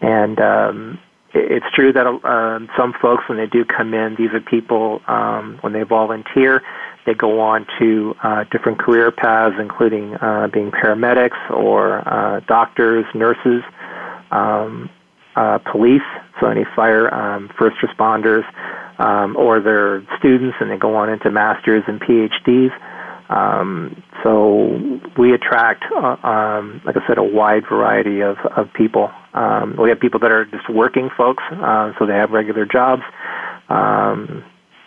[0.02, 1.00] And um,
[1.34, 5.58] it's true that uh, some folks, when they do come in, these are people um,
[5.62, 6.64] when they volunteer,
[7.06, 13.06] they go on to uh, different career paths, including uh, being paramedics or uh, doctors,
[13.16, 13.64] nurses,
[14.32, 14.90] um,
[15.36, 16.02] uh, police,
[16.40, 18.44] so any fire, um, first responders,
[19.00, 22.72] um, or they're students and they go on into masters and PhDs.
[23.30, 29.12] Um, so we attract, uh, um, like I said, a wide variety of, of people.
[29.34, 33.04] Um, we have people that are just working folks, uh, so they have regular jobs.
[33.70, 34.44] Um,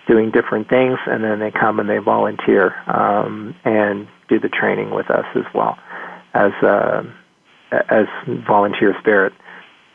[0.07, 4.91] doing different things, and then they come and they volunteer um, and do the training
[4.91, 5.79] with us as well
[6.35, 7.03] as uh,
[7.71, 9.33] as volunteer spirit.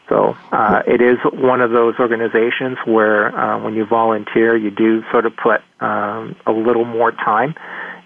[0.09, 5.03] So uh, it is one of those organizations where uh, when you volunteer, you do
[5.11, 7.55] sort of put um, a little more time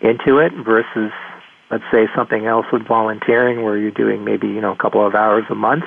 [0.01, 1.11] into it versus,
[1.69, 5.13] let's say, something else with volunteering where you're doing maybe you know a couple of
[5.13, 5.83] hours a month.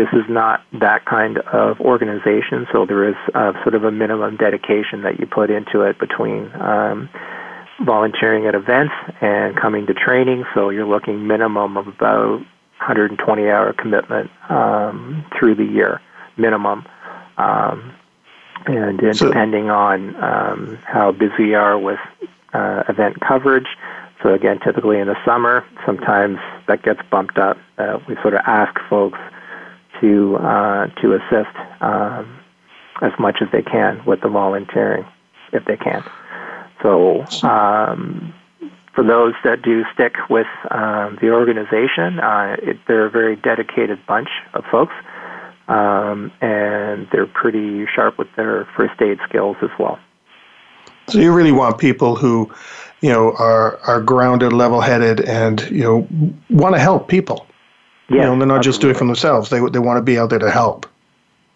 [0.00, 4.38] This is not that kind of organization, so there is uh, sort of a minimum
[4.38, 7.10] dedication that you put into it between um,
[7.84, 10.46] volunteering at events and coming to training.
[10.54, 12.38] So you're looking minimum of about
[12.80, 16.00] 120 hour commitment um, through the year,
[16.38, 16.86] minimum.
[17.36, 17.92] Um,
[18.64, 22.00] and, and so, depending on um, how busy you are with
[22.54, 23.68] uh, event coverage,
[24.22, 26.38] so again, typically in the summer, sometimes
[26.68, 27.58] that gets bumped up.
[27.76, 29.18] Uh, we sort of ask folks
[30.00, 32.40] to uh, to assist um,
[33.02, 35.06] as much as they can with the volunteering,
[35.52, 36.02] if they can.
[36.82, 38.34] So um,
[38.94, 43.98] for those that do stick with um, the organization, uh, it, they're a very dedicated
[44.06, 44.94] bunch of folks,
[45.68, 49.98] um, and they're pretty sharp with their first aid skills as well.
[51.08, 52.50] So you really want people who,
[53.00, 56.08] you know, are are grounded, level-headed, and you know
[56.50, 57.46] want to help people.
[58.10, 58.62] Yeah, you know, they're not absolutely.
[58.64, 59.50] just doing it for themselves.
[59.50, 60.86] They they want to be out there to help.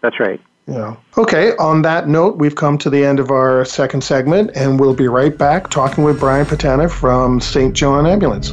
[0.01, 0.39] That's right.
[0.67, 0.95] Yeah.
[1.17, 4.95] Okay, on that note, we've come to the end of our second segment, and we'll
[4.95, 7.73] be right back talking with Brian Pittana from St.
[7.75, 8.51] John Ambulance.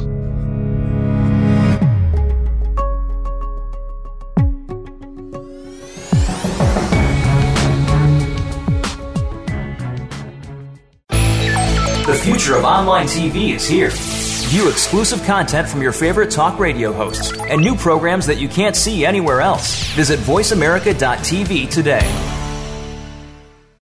[12.05, 13.89] The future of online TV is here.
[14.53, 18.75] View exclusive content from your favorite talk radio hosts and new programs that you can't
[18.75, 19.83] see anywhere else.
[19.93, 22.07] Visit VoiceAmerica.tv today.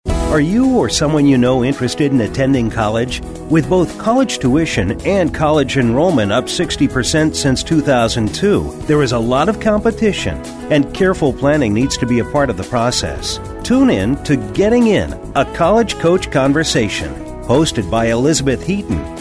[0.07, 3.21] Are you or someone you know interested in attending college?
[3.51, 9.49] With both college tuition and college enrollment up 60% since 2002, there is a lot
[9.49, 10.37] of competition,
[10.71, 13.41] and careful planning needs to be a part of the process.
[13.65, 17.13] Tune in to Getting In, a college coach conversation,
[17.43, 19.20] hosted by Elizabeth Heaton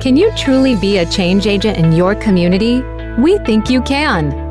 [0.00, 2.82] Can you truly be a change agent in your community?
[3.18, 4.47] We think you can.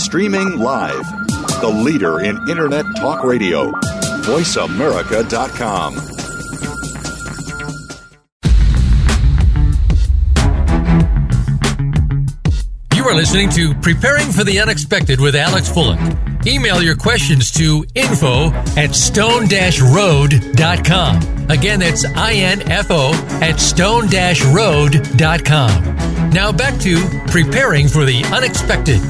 [0.00, 1.04] Streaming live.
[1.60, 3.70] The leader in Internet talk radio.
[4.22, 5.94] VoiceAmerica.com.
[12.96, 16.00] You are listening to Preparing for the Unexpected with Alex Fullick.
[16.46, 19.50] Email your questions to info at stone-road.com.
[21.50, 24.10] Again, that's I-N-F-O at stone-road.com.
[26.30, 26.96] Now back to
[27.26, 29.00] preparing for the unexpected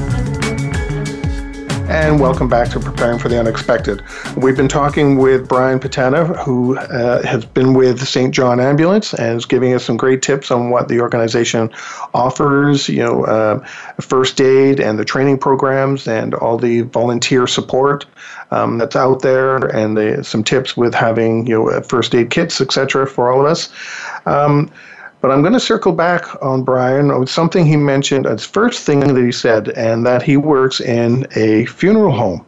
[1.91, 4.01] and welcome back to Preparing for the Unexpected.
[4.37, 8.33] We've been talking with Brian Pittana, who uh, has been with St.
[8.33, 11.69] John Ambulance and is giving us some great tips on what the organization
[12.13, 13.59] offers, you know, uh,
[13.99, 18.05] first aid and the training programs and all the volunteer support
[18.51, 22.61] um, that's out there, and the, some tips with having, you know, first aid kits,
[22.61, 23.67] etc., for all of us.
[24.25, 24.71] Um,
[25.21, 29.01] but I'm going to circle back on Brian with something he mentioned, his first thing
[29.01, 32.45] that he said, and that he works in a funeral home.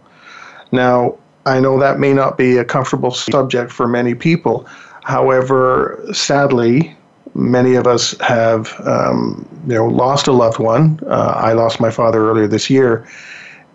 [0.72, 1.16] Now,
[1.46, 4.66] I know that may not be a comfortable subject for many people.
[5.04, 6.96] However, sadly,
[7.36, 11.00] many of us have um, you know lost a loved one.
[11.06, 13.08] Uh, I lost my father earlier this year,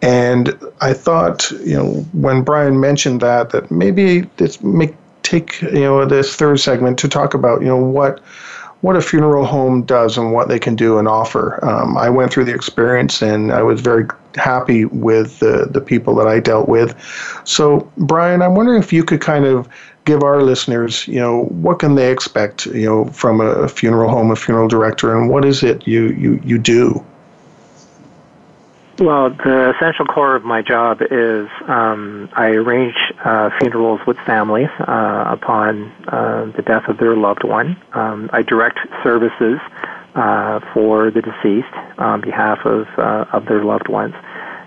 [0.03, 5.81] and I thought you know when Brian mentioned that that maybe this make take you
[5.81, 8.21] know this third segment to talk about you know what
[8.81, 11.65] what a funeral home does and what they can do and offer.
[11.65, 14.07] Um, I went through the experience and I was very
[14.37, 16.95] happy with the, the people that I dealt with.
[17.45, 19.69] So, Brian, I'm wondering if you could kind of
[20.05, 24.31] give our listeners, you know, what can they expect, you know, from a funeral home,
[24.31, 27.05] a funeral director, and what is it you, you, you do?
[29.01, 34.71] Well, the essential core of my job is um, I arrange uh, funerals with families
[34.81, 37.81] uh, upon uh, the death of their loved one.
[37.93, 39.61] Um, I direct services
[40.17, 44.15] uh, for the deceased on behalf of uh, of their loved ones,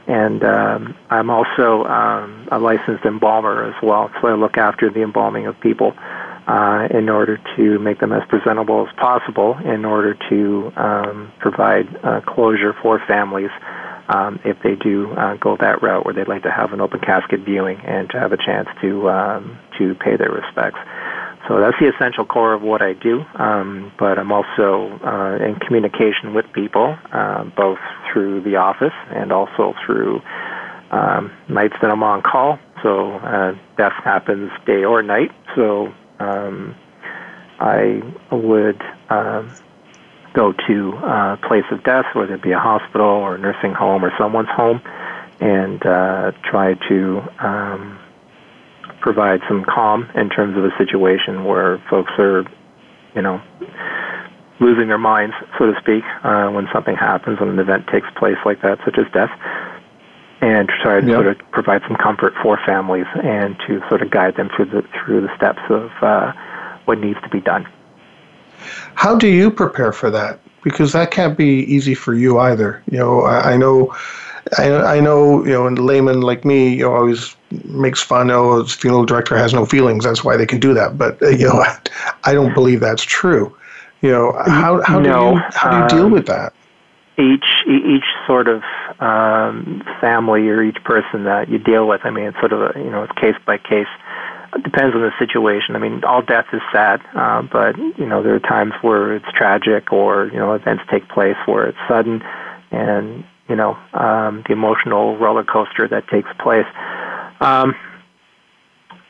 [0.07, 4.09] and um, I'm also um, a licensed embalmer as well.
[4.21, 5.93] So I look after the embalming of people.
[6.47, 11.87] Uh, in order to make them as presentable as possible, in order to um, provide
[12.03, 13.51] uh, closure for families
[14.13, 16.99] um, if they do uh, go that route where they'd like to have an open
[16.99, 20.79] casket viewing and to have a chance to um, to pay their respects.
[21.47, 23.23] So that's the essential core of what I do.
[23.35, 27.79] Um, but I'm also uh, in communication with people, uh, both
[28.11, 30.21] through the office and also through
[30.91, 32.59] um, nights that I'm on call.
[32.83, 35.31] So uh, death happens day or night.
[35.55, 36.75] So um,
[37.59, 38.01] I
[38.31, 39.55] would um,
[40.33, 44.03] go to a place of death, whether it be a hospital or a nursing home
[44.05, 44.81] or someone's home,
[45.39, 47.99] and uh, try to um,
[49.01, 52.43] provide some calm in terms of a situation where folks are,
[53.15, 53.41] you know,
[54.59, 58.37] losing their minds, so to speak, uh, when something happens, when an event takes place
[58.45, 59.31] like that, such as death,
[60.41, 61.15] and try to yep.
[61.15, 64.83] sort of provide some comfort for families and to sort of guide them through the
[64.93, 66.31] through the steps of uh,
[66.85, 67.65] what needs to be done.
[68.95, 70.39] How do you prepare for that?
[70.63, 72.81] Because that can't be easy for you either.
[72.91, 73.95] You know, I, I know.
[74.57, 77.35] I, I know, you know, and layman like me, you know, always
[77.65, 78.31] makes fun.
[78.31, 80.03] Oh, the funeral director has no feelings.
[80.03, 80.97] That's why they can do that.
[80.97, 81.63] But uh, you know,
[82.23, 83.55] I don't believe that's true.
[84.01, 86.53] You know, how how no, do you how do you deal um, with that?
[87.19, 88.63] Each each sort of
[88.99, 92.01] um, family or each person that you deal with.
[92.03, 93.87] I mean, it's sort of a, you know, it's case by case
[94.55, 95.75] it depends on the situation.
[95.75, 99.31] I mean, all death is sad, uh, but you know there are times where it's
[99.33, 102.21] tragic, or you know events take place where it's sudden,
[102.71, 106.67] and you know um, the emotional roller coaster that takes place.
[107.39, 107.75] Um,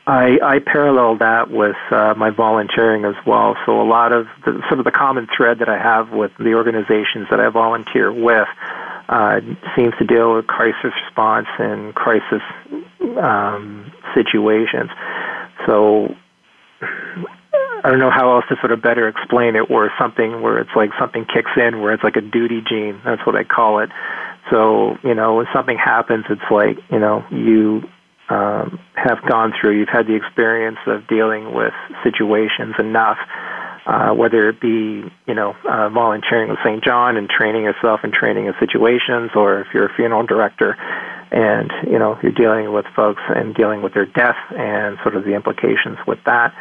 [0.06, 3.56] I, I parallel that with uh, my volunteering as well.
[3.64, 6.54] So a lot of the, sort of the common thread that I have with the
[6.54, 8.48] organizations that I volunteer with
[9.08, 9.40] uh,
[9.76, 12.42] seems to deal with crisis response and crisis
[13.20, 14.90] um, situations.
[15.66, 16.14] So
[17.84, 20.70] I don't know how else to sort of better explain it, where something where it's
[20.76, 23.00] like something kicks in, where it's like a duty gene.
[23.04, 23.90] That's what I call it.
[24.50, 27.82] So you know, when something happens, it's like you know you
[28.28, 33.18] um, have gone through, you've had the experience of dealing with situations enough.
[33.84, 36.84] Uh, whether it be, you know, uh, volunteering with St.
[36.84, 40.76] John and training yourself in training in situations, or if you're a funeral director,
[41.32, 45.24] and you know you're dealing with folks and dealing with their death and sort of
[45.24, 46.54] the implications with that.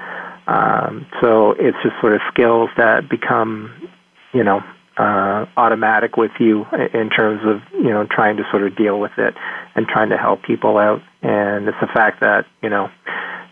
[0.47, 3.89] Um, so it's just sort of skills that become,
[4.33, 4.63] you know,
[4.97, 9.11] uh, automatic with you in terms of you know trying to sort of deal with
[9.17, 9.35] it
[9.75, 11.01] and trying to help people out.
[11.21, 12.89] And it's the fact that you know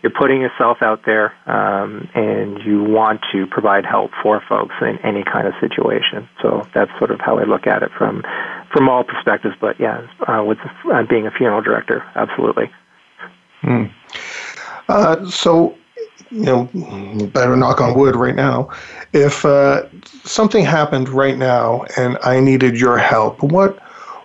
[0.02, 4.98] you're putting yourself out there um, and you want to provide help for folks in
[5.04, 6.28] any kind of situation.
[6.40, 8.24] So that's sort of how I look at it from
[8.72, 9.54] from all perspectives.
[9.60, 10.58] But yeah, uh, with
[10.92, 12.70] uh, being a funeral director, absolutely.
[13.60, 13.84] Hmm.
[14.88, 15.76] Uh, so,
[16.30, 18.70] you know, better knock on wood right now.
[19.12, 19.86] If uh,
[20.24, 23.78] something happened right now and I needed your help, what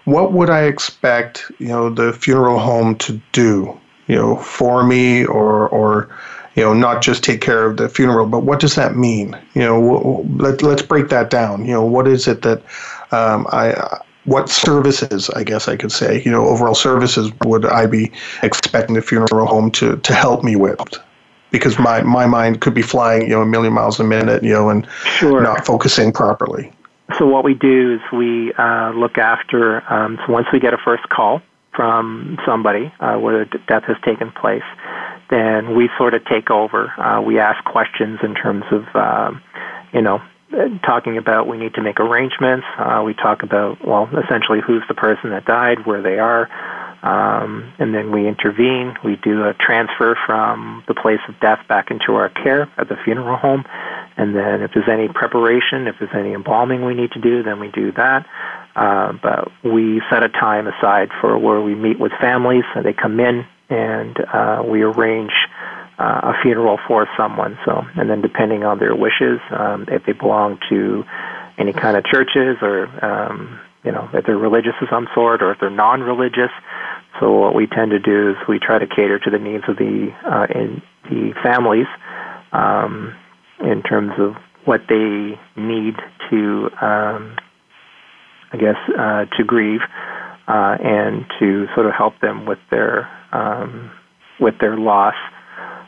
[0.06, 5.26] what would I expect, you know, the funeral home to do, you know, for me
[5.26, 6.10] or or
[6.56, 9.38] you know, not just take care of the funeral, but what does that mean?
[9.56, 11.66] You know, let, let's break that down.
[11.66, 12.64] You know, what is it that
[13.12, 17.88] um, I, what services, I guess I could say, you know, overall services would I
[17.88, 20.80] be expecting the funeral home to, to help me with?
[21.52, 24.54] Because my, my mind could be flying, you know, a million miles a minute, you
[24.54, 25.42] know, and sure.
[25.42, 26.72] not focusing properly.
[27.18, 30.78] So what we do is we uh, look after, um, so once we get a
[30.78, 31.42] first call
[31.76, 34.64] from somebody uh, where the death has taken place,
[35.30, 36.92] then we sort of take over.
[36.98, 39.42] Uh, we ask questions in terms of, um,
[39.94, 40.22] you know,
[40.86, 42.66] talking about we need to make arrangements.
[42.78, 46.50] Uh, we talk about, well, essentially who's the person that died, where they are,
[47.06, 48.96] um, and then we intervene.
[49.04, 52.96] We do a transfer from the place of death back into our care at the
[53.04, 53.64] funeral home.
[54.18, 57.60] And then if there's any preparation, if there's any embalming we need to do, then
[57.60, 58.26] we do that.
[58.76, 62.64] Uh, but we set a time aside for where we meet with families.
[62.74, 65.32] So they come in and uh, we arrange
[65.98, 67.58] uh, a funeral for someone.
[67.66, 71.06] So, and then depending on their wishes, um, if they belong to
[71.58, 75.52] any kind of churches or um, you know if they're religious of some sort or
[75.52, 76.52] if they're non-religious.
[77.20, 79.78] So what we tend to do is we try to cater to the needs of
[79.78, 81.88] the uh, in the families
[82.52, 83.16] um,
[83.62, 85.96] in terms of what they need
[86.30, 87.38] to, um,
[88.52, 89.82] I guess, uh, to grieve
[90.48, 93.92] uh, and to sort of help them with their um,
[94.40, 95.16] with their loss.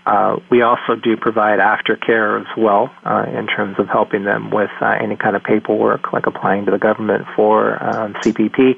[0.05, 4.70] Uh, we also do provide aftercare as well uh, in terms of helping them with
[4.80, 8.76] uh, any kind of paperwork, like applying to the government for um, CPP,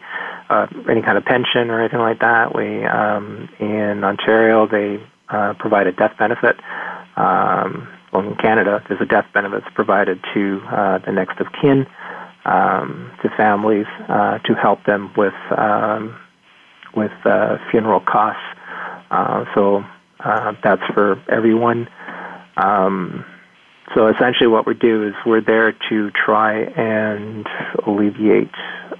[0.49, 2.55] uh, any kind of pension or anything like that.
[2.55, 6.55] We um, in Ontario they uh, provide a death benefit.
[7.15, 11.47] Um, well, in Canada, there's a death benefit that's provided to uh, the next of
[11.61, 11.85] kin,
[12.49, 16.19] um, to families, uh, to help them with um,
[16.95, 18.41] with uh, funeral costs.
[19.11, 19.83] Uh, so
[20.19, 21.87] uh, that's for everyone.
[22.57, 23.23] Um,
[23.95, 27.47] so essentially, what we do is we're there to try and
[27.85, 28.53] alleviate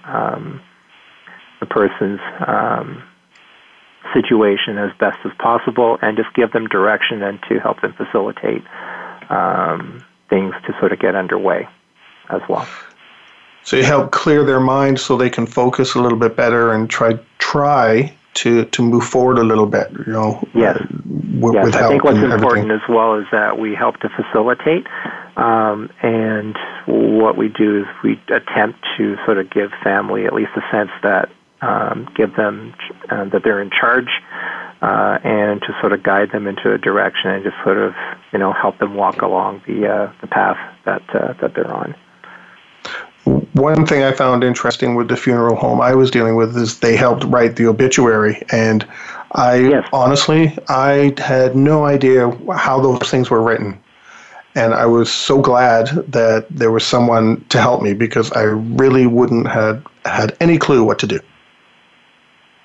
[0.05, 0.61] um,
[1.59, 3.03] the person's um,
[4.13, 8.63] situation as best as possible, and just give them direction and to help them facilitate
[9.29, 11.67] um, things to sort of get underway
[12.29, 12.67] as well.
[13.69, 16.89] So you help clear their mind so they can focus a little bit better and
[16.89, 19.91] try try to to move forward a little bit.
[19.91, 20.43] You know.
[20.55, 20.79] Yes.
[21.37, 21.75] W- yes.
[21.75, 24.87] I think what's important as well is that we help to facilitate,
[25.37, 26.57] um, and
[26.87, 30.89] what we do is we attempt to sort of give family at least a sense
[31.03, 31.29] that
[31.61, 32.73] um, give them
[33.11, 34.09] uh, that they're in charge.
[34.81, 37.93] Uh, and to sort of guide them into a direction and just sort of
[38.31, 41.93] you know help them walk along the uh, the path that uh, that they're on
[43.53, 46.95] one thing I found interesting with the funeral home I was dealing with is they
[46.95, 48.87] helped write the obituary, and
[49.33, 49.87] I yes.
[49.93, 53.79] honestly I had no idea how those things were written,
[54.55, 59.07] and I was so glad that there was someone to help me because I really
[59.07, 61.19] wouldn't have had any clue what to do.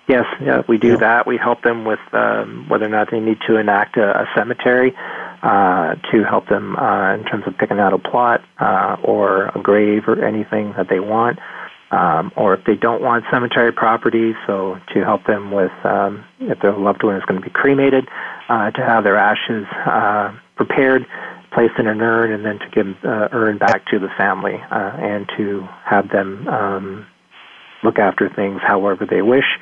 [0.07, 0.97] Yes, yeah, we do yeah.
[0.97, 1.27] that.
[1.27, 4.95] We help them with um, whether or not they need to enact a, a cemetery
[5.45, 9.61] uh, to help them uh, in terms of picking out a plot uh, or a
[9.62, 11.38] grave or anything that they want.
[11.90, 16.59] Um, or if they don't want cemetery property, so to help them with um, if
[16.61, 18.09] their loved one is going to be cremated,
[18.49, 21.07] uh, to have their ashes uh, prepared,
[21.53, 24.97] placed in an urn, and then to give uh, urn back to the family uh,
[24.97, 27.07] and to have them um,
[27.84, 29.59] look after things however they wish.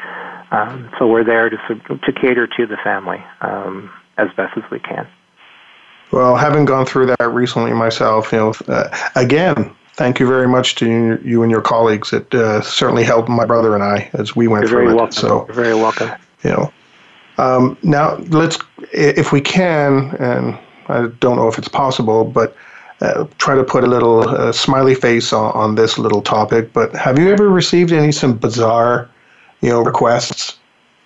[0.53, 4.79] Um, so we're there to to cater to the family um, as best as we
[4.79, 5.07] can.
[6.13, 10.75] Well, having gone through that recently myself, you know, uh, again, thank you very much
[10.77, 12.13] to you and your colleagues.
[12.13, 14.97] It uh, certainly helped my brother and I as we went You're through very it.
[14.97, 15.13] Welcome.
[15.13, 16.11] So, You're very welcome.
[16.45, 16.73] You know,
[17.39, 18.59] um, now let's,
[18.93, 20.59] if we can, and
[20.89, 22.57] I don't know if it's possible, but
[23.01, 26.73] uh, try to put a little uh, smiley face on, on this little topic.
[26.73, 29.09] But have you ever received any some bizarre
[29.63, 30.59] you know, requests.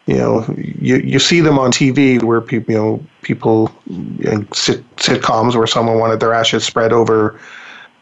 [0.06, 3.72] You know, you, you see them on TV where people, you know, people
[4.20, 7.38] in sit, sitcoms where someone wanted their ashes spread over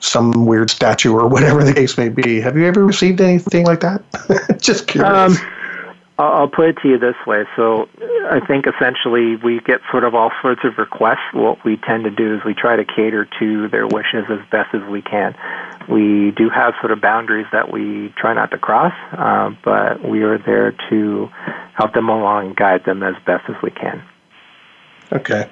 [0.00, 2.40] some weird statue or whatever the case may be.
[2.40, 4.02] Have you ever received anything like that?
[4.60, 5.40] Just curious.
[5.40, 5.50] Um,
[6.16, 7.44] I'll put it to you this way.
[7.56, 7.88] So
[8.30, 11.32] I think essentially we get sort of all sorts of requests.
[11.32, 14.74] What we tend to do is we try to cater to their wishes as best
[14.74, 15.34] as we can.
[15.88, 20.22] We do have sort of boundaries that we try not to cross, uh, but we
[20.22, 21.28] are there to
[21.74, 24.02] help them along and guide them as best as we can.
[25.12, 25.48] Okay.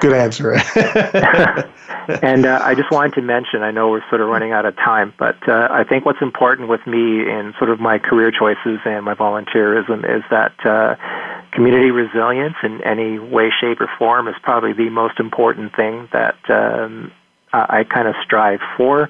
[0.00, 0.54] Good answer.
[2.22, 4.76] and uh, I just wanted to mention, I know we're sort of running out of
[4.76, 8.80] time, but uh, I think what's important with me in sort of my career choices
[8.84, 10.96] and my volunteerism is that uh,
[11.52, 16.36] community resilience in any way, shape, or form is probably the most important thing that
[16.48, 17.12] um,
[17.52, 19.08] I kind of strive for.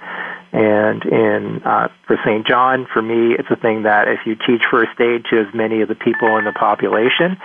[0.53, 2.47] And in uh, for St.
[2.47, 5.81] John, for me, it's a thing that if you teach first aid to as many
[5.81, 7.39] of the people in the population,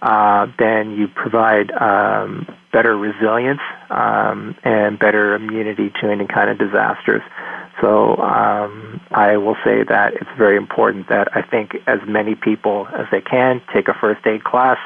[0.00, 6.58] uh, then you provide um, better resilience um, and better immunity to any kind of
[6.58, 7.22] disasters.
[7.80, 12.88] So um, I will say that it's very important that I think as many people
[12.96, 14.78] as they can take a first aid class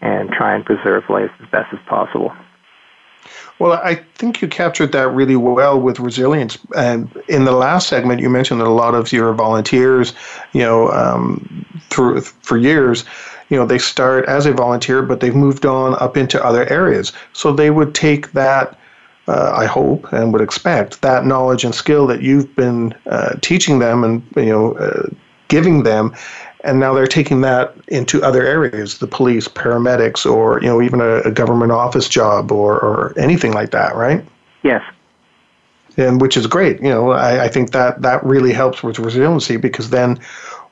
[0.00, 2.32] and try and preserve life as best as possible.
[3.58, 6.58] Well, I think you captured that really well with resilience.
[6.76, 10.12] And in the last segment, you mentioned that a lot of your volunteers,
[10.52, 13.04] you know, um, through for years,
[13.48, 17.12] you know, they start as a volunteer, but they've moved on up into other areas.
[17.32, 18.78] So they would take that,
[19.28, 23.78] uh, I hope, and would expect that knowledge and skill that you've been uh, teaching
[23.78, 25.08] them and you know uh,
[25.48, 26.14] giving them,
[26.66, 31.00] and now they're taking that into other areas, the police, paramedics, or you know even
[31.00, 34.24] a, a government office job or or anything like that, right?
[34.62, 34.82] Yes
[35.96, 36.80] and which is great.
[36.82, 40.18] You know, I, I, think that that really helps with resiliency because then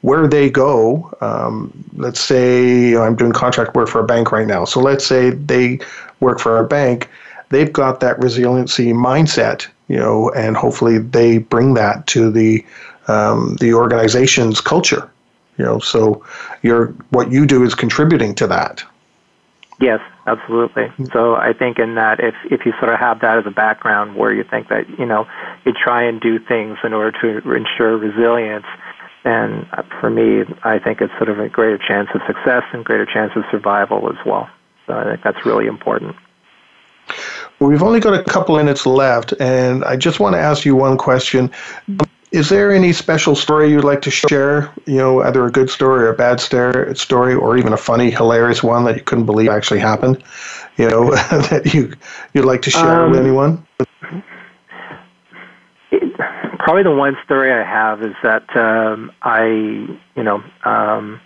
[0.03, 4.33] where they go, um, let's say you know, I'm doing contract work for a bank
[4.33, 4.65] right now.
[4.65, 5.81] So let's say they
[6.21, 7.09] work for a bank,
[7.49, 12.65] they've got that resiliency mindset, you know, and hopefully they bring that to the
[13.07, 15.11] um, the organization's culture,
[15.59, 15.79] you know.
[15.79, 16.25] So
[16.63, 18.85] your what you do is contributing to that.
[19.81, 20.85] Yes, absolutely.
[20.85, 21.07] Mm-hmm.
[21.13, 24.17] So I think in that if if you sort of have that as a background
[24.17, 25.27] where you think that you know
[25.65, 28.67] you try and do things in order to ensure resilience
[29.25, 29.67] and
[30.01, 33.33] for me, I think it's sort of a greater chance of success and greater chance
[33.35, 34.49] of survival as well.
[34.87, 36.15] So I think that's really important.
[37.59, 40.77] Well, we've only got a couple minutes left, and I just want to ask you
[40.77, 41.49] one question.
[41.49, 42.05] Mm-hmm.
[42.35, 44.73] Is there any special story you'd like to share?
[44.87, 48.61] You know, either a good story or a bad story, or even a funny, hilarious
[48.61, 50.21] one that you couldn't believe actually happened?
[50.77, 51.93] You know, that you
[52.33, 53.65] you'd like to share um, with anyone?
[56.59, 59.45] probably the one story I have is that um, I,
[60.17, 61.21] you know, um,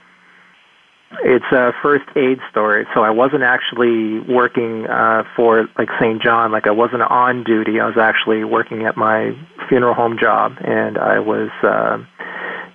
[1.24, 2.86] it's a first aid story.
[2.94, 6.22] So I wasn't actually working uh, for like St.
[6.22, 7.80] John, like I wasn't on duty.
[7.80, 9.32] I was actually working at my
[9.68, 11.98] funeral home job, and I was uh,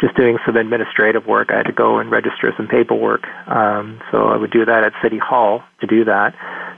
[0.01, 1.49] just doing some administrative work.
[1.51, 3.27] I had to go and register some paperwork.
[3.47, 6.35] Um, so I would do that at City Hall to do that.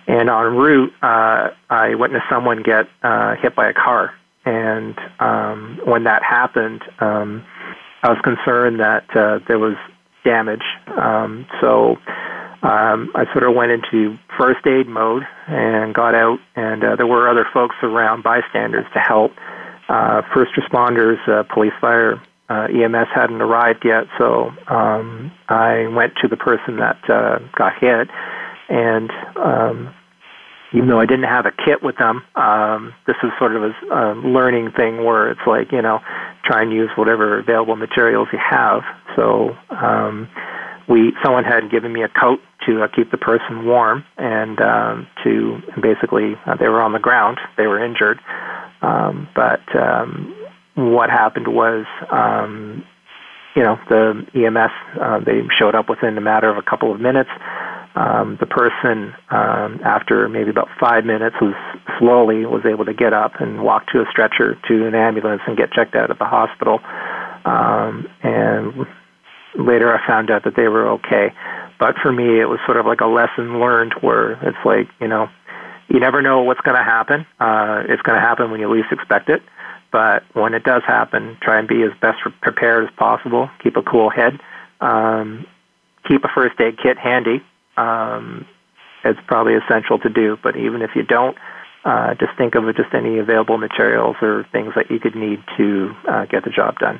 [0.07, 4.13] And en route, uh, I witnessed someone get uh, hit by a car
[4.45, 7.43] and um, when that happened, um,
[8.03, 9.75] I was concerned that uh, there was
[10.25, 10.65] damage.
[10.87, 11.97] Um, so
[12.65, 17.07] um, I sort of went into first aid mode and got out, and uh, there
[17.07, 19.31] were other folks around, bystanders, to help.
[19.87, 22.19] Uh, first responders, uh, police, fire,
[22.49, 27.73] uh, EMS hadn't arrived yet, so um, I went to the person that uh, got
[27.79, 28.09] hit,
[28.69, 29.93] and um,
[30.75, 34.13] even though I didn't have a kit with them, um, this is sort of a,
[34.27, 35.99] learning thing where it's like, you know,
[36.43, 38.81] try and use whatever available materials you have.
[39.15, 40.27] So um,
[40.89, 45.07] we, someone had given me a coat to uh, keep the person warm, and um,
[45.23, 48.19] to basically uh, they were on the ground, they were injured,
[48.81, 50.35] um, but um,
[50.75, 51.85] what happened was.
[52.09, 52.85] Um,
[53.55, 56.99] you know, the EMS, uh, they showed up within a matter of a couple of
[56.99, 57.29] minutes
[57.95, 61.55] um, the person, um, after maybe about five minutes, was
[61.97, 65.55] slowly was able to get up and walk to a stretcher to an ambulance and
[65.57, 66.79] get checked out at the hospital.
[67.45, 68.85] Um, and
[69.57, 71.31] later, I found out that they were okay.
[71.79, 75.07] But for me, it was sort of like a lesson learned, where it's like you
[75.07, 75.29] know,
[75.87, 77.25] you never know what's going to happen.
[77.39, 79.41] Uh, it's going to happen when you least expect it.
[79.93, 83.49] But when it does happen, try and be as best prepared as possible.
[83.63, 84.41] Keep a cool head.
[84.81, 85.47] Um,
[86.05, 87.41] keep a first aid kit handy
[87.77, 88.45] um,
[89.03, 90.37] it's probably essential to do.
[90.41, 91.37] But even if you don't,
[91.85, 95.93] uh, just think of just any available materials or things that you could need to
[96.09, 96.99] uh, get the job done.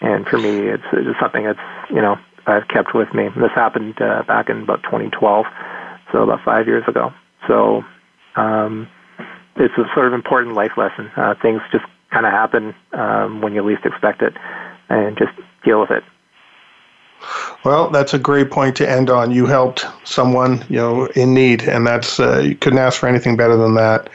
[0.00, 1.58] And for me, it's, it's something that's
[1.90, 3.28] you know I've kept with me.
[3.36, 5.46] This happened uh, back in about 2012,
[6.12, 7.12] so about five years ago.
[7.46, 7.82] So
[8.36, 8.88] um,
[9.56, 11.10] it's a sort of important life lesson.
[11.16, 14.34] Uh, things just kind of happen um, when you least expect it,
[14.88, 15.32] and just
[15.64, 16.02] deal with it.
[17.64, 19.30] Well, that's a great point to end on.
[19.30, 23.36] You helped someone, you know, in need, and that's uh, you couldn't ask for anything
[23.36, 24.08] better than that.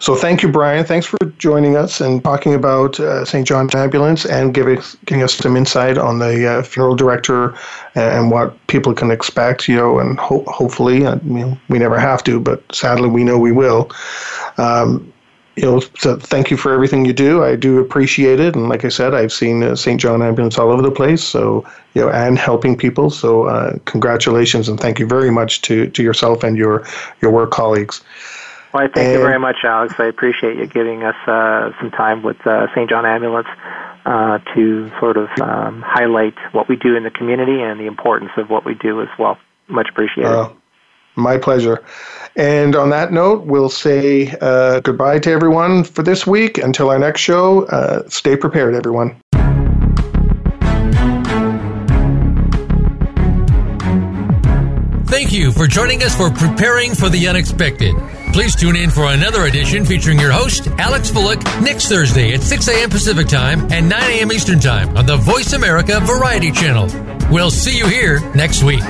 [0.00, 0.84] So, thank you, Brian.
[0.84, 3.46] Thanks for joining us and talking about uh, St.
[3.46, 7.54] John's Ambulance and giving giving us some insight on the uh, funeral director
[7.94, 9.68] and what people can expect.
[9.68, 13.22] You know, and ho- hopefully, uh, you know, we never have to, but sadly, we
[13.24, 13.90] know we will.
[14.58, 15.12] Um,
[15.60, 17.44] you know, so thank you for everything you do.
[17.44, 20.00] I do appreciate it, and like I said, I've seen uh, St.
[20.00, 21.22] John Ambulance all over the place.
[21.22, 23.10] So you know, and helping people.
[23.10, 26.86] So uh, congratulations and thank you very much to to yourself and your
[27.20, 28.02] your work colleagues.
[28.72, 29.94] Well, I thank and, you very much, Alex.
[29.98, 32.88] I appreciate you giving us uh, some time with uh, St.
[32.88, 33.48] John Ambulance
[34.06, 38.30] uh, to sort of um, highlight what we do in the community and the importance
[38.38, 39.36] of what we do as well.
[39.68, 40.56] Much appreciated.
[41.20, 41.82] My pleasure.
[42.36, 46.58] And on that note, we'll say uh, goodbye to everyone for this week.
[46.58, 49.20] Until our next show, uh, stay prepared, everyone.
[55.06, 57.96] Thank you for joining us for Preparing for the Unexpected.
[58.32, 62.68] Please tune in for another edition featuring your host, Alex Fullick, next Thursday at 6
[62.68, 62.90] a.m.
[62.90, 64.30] Pacific Time and 9 a.m.
[64.30, 66.88] Eastern Time on the Voice America Variety Channel.
[67.28, 68.82] We'll see you here next week.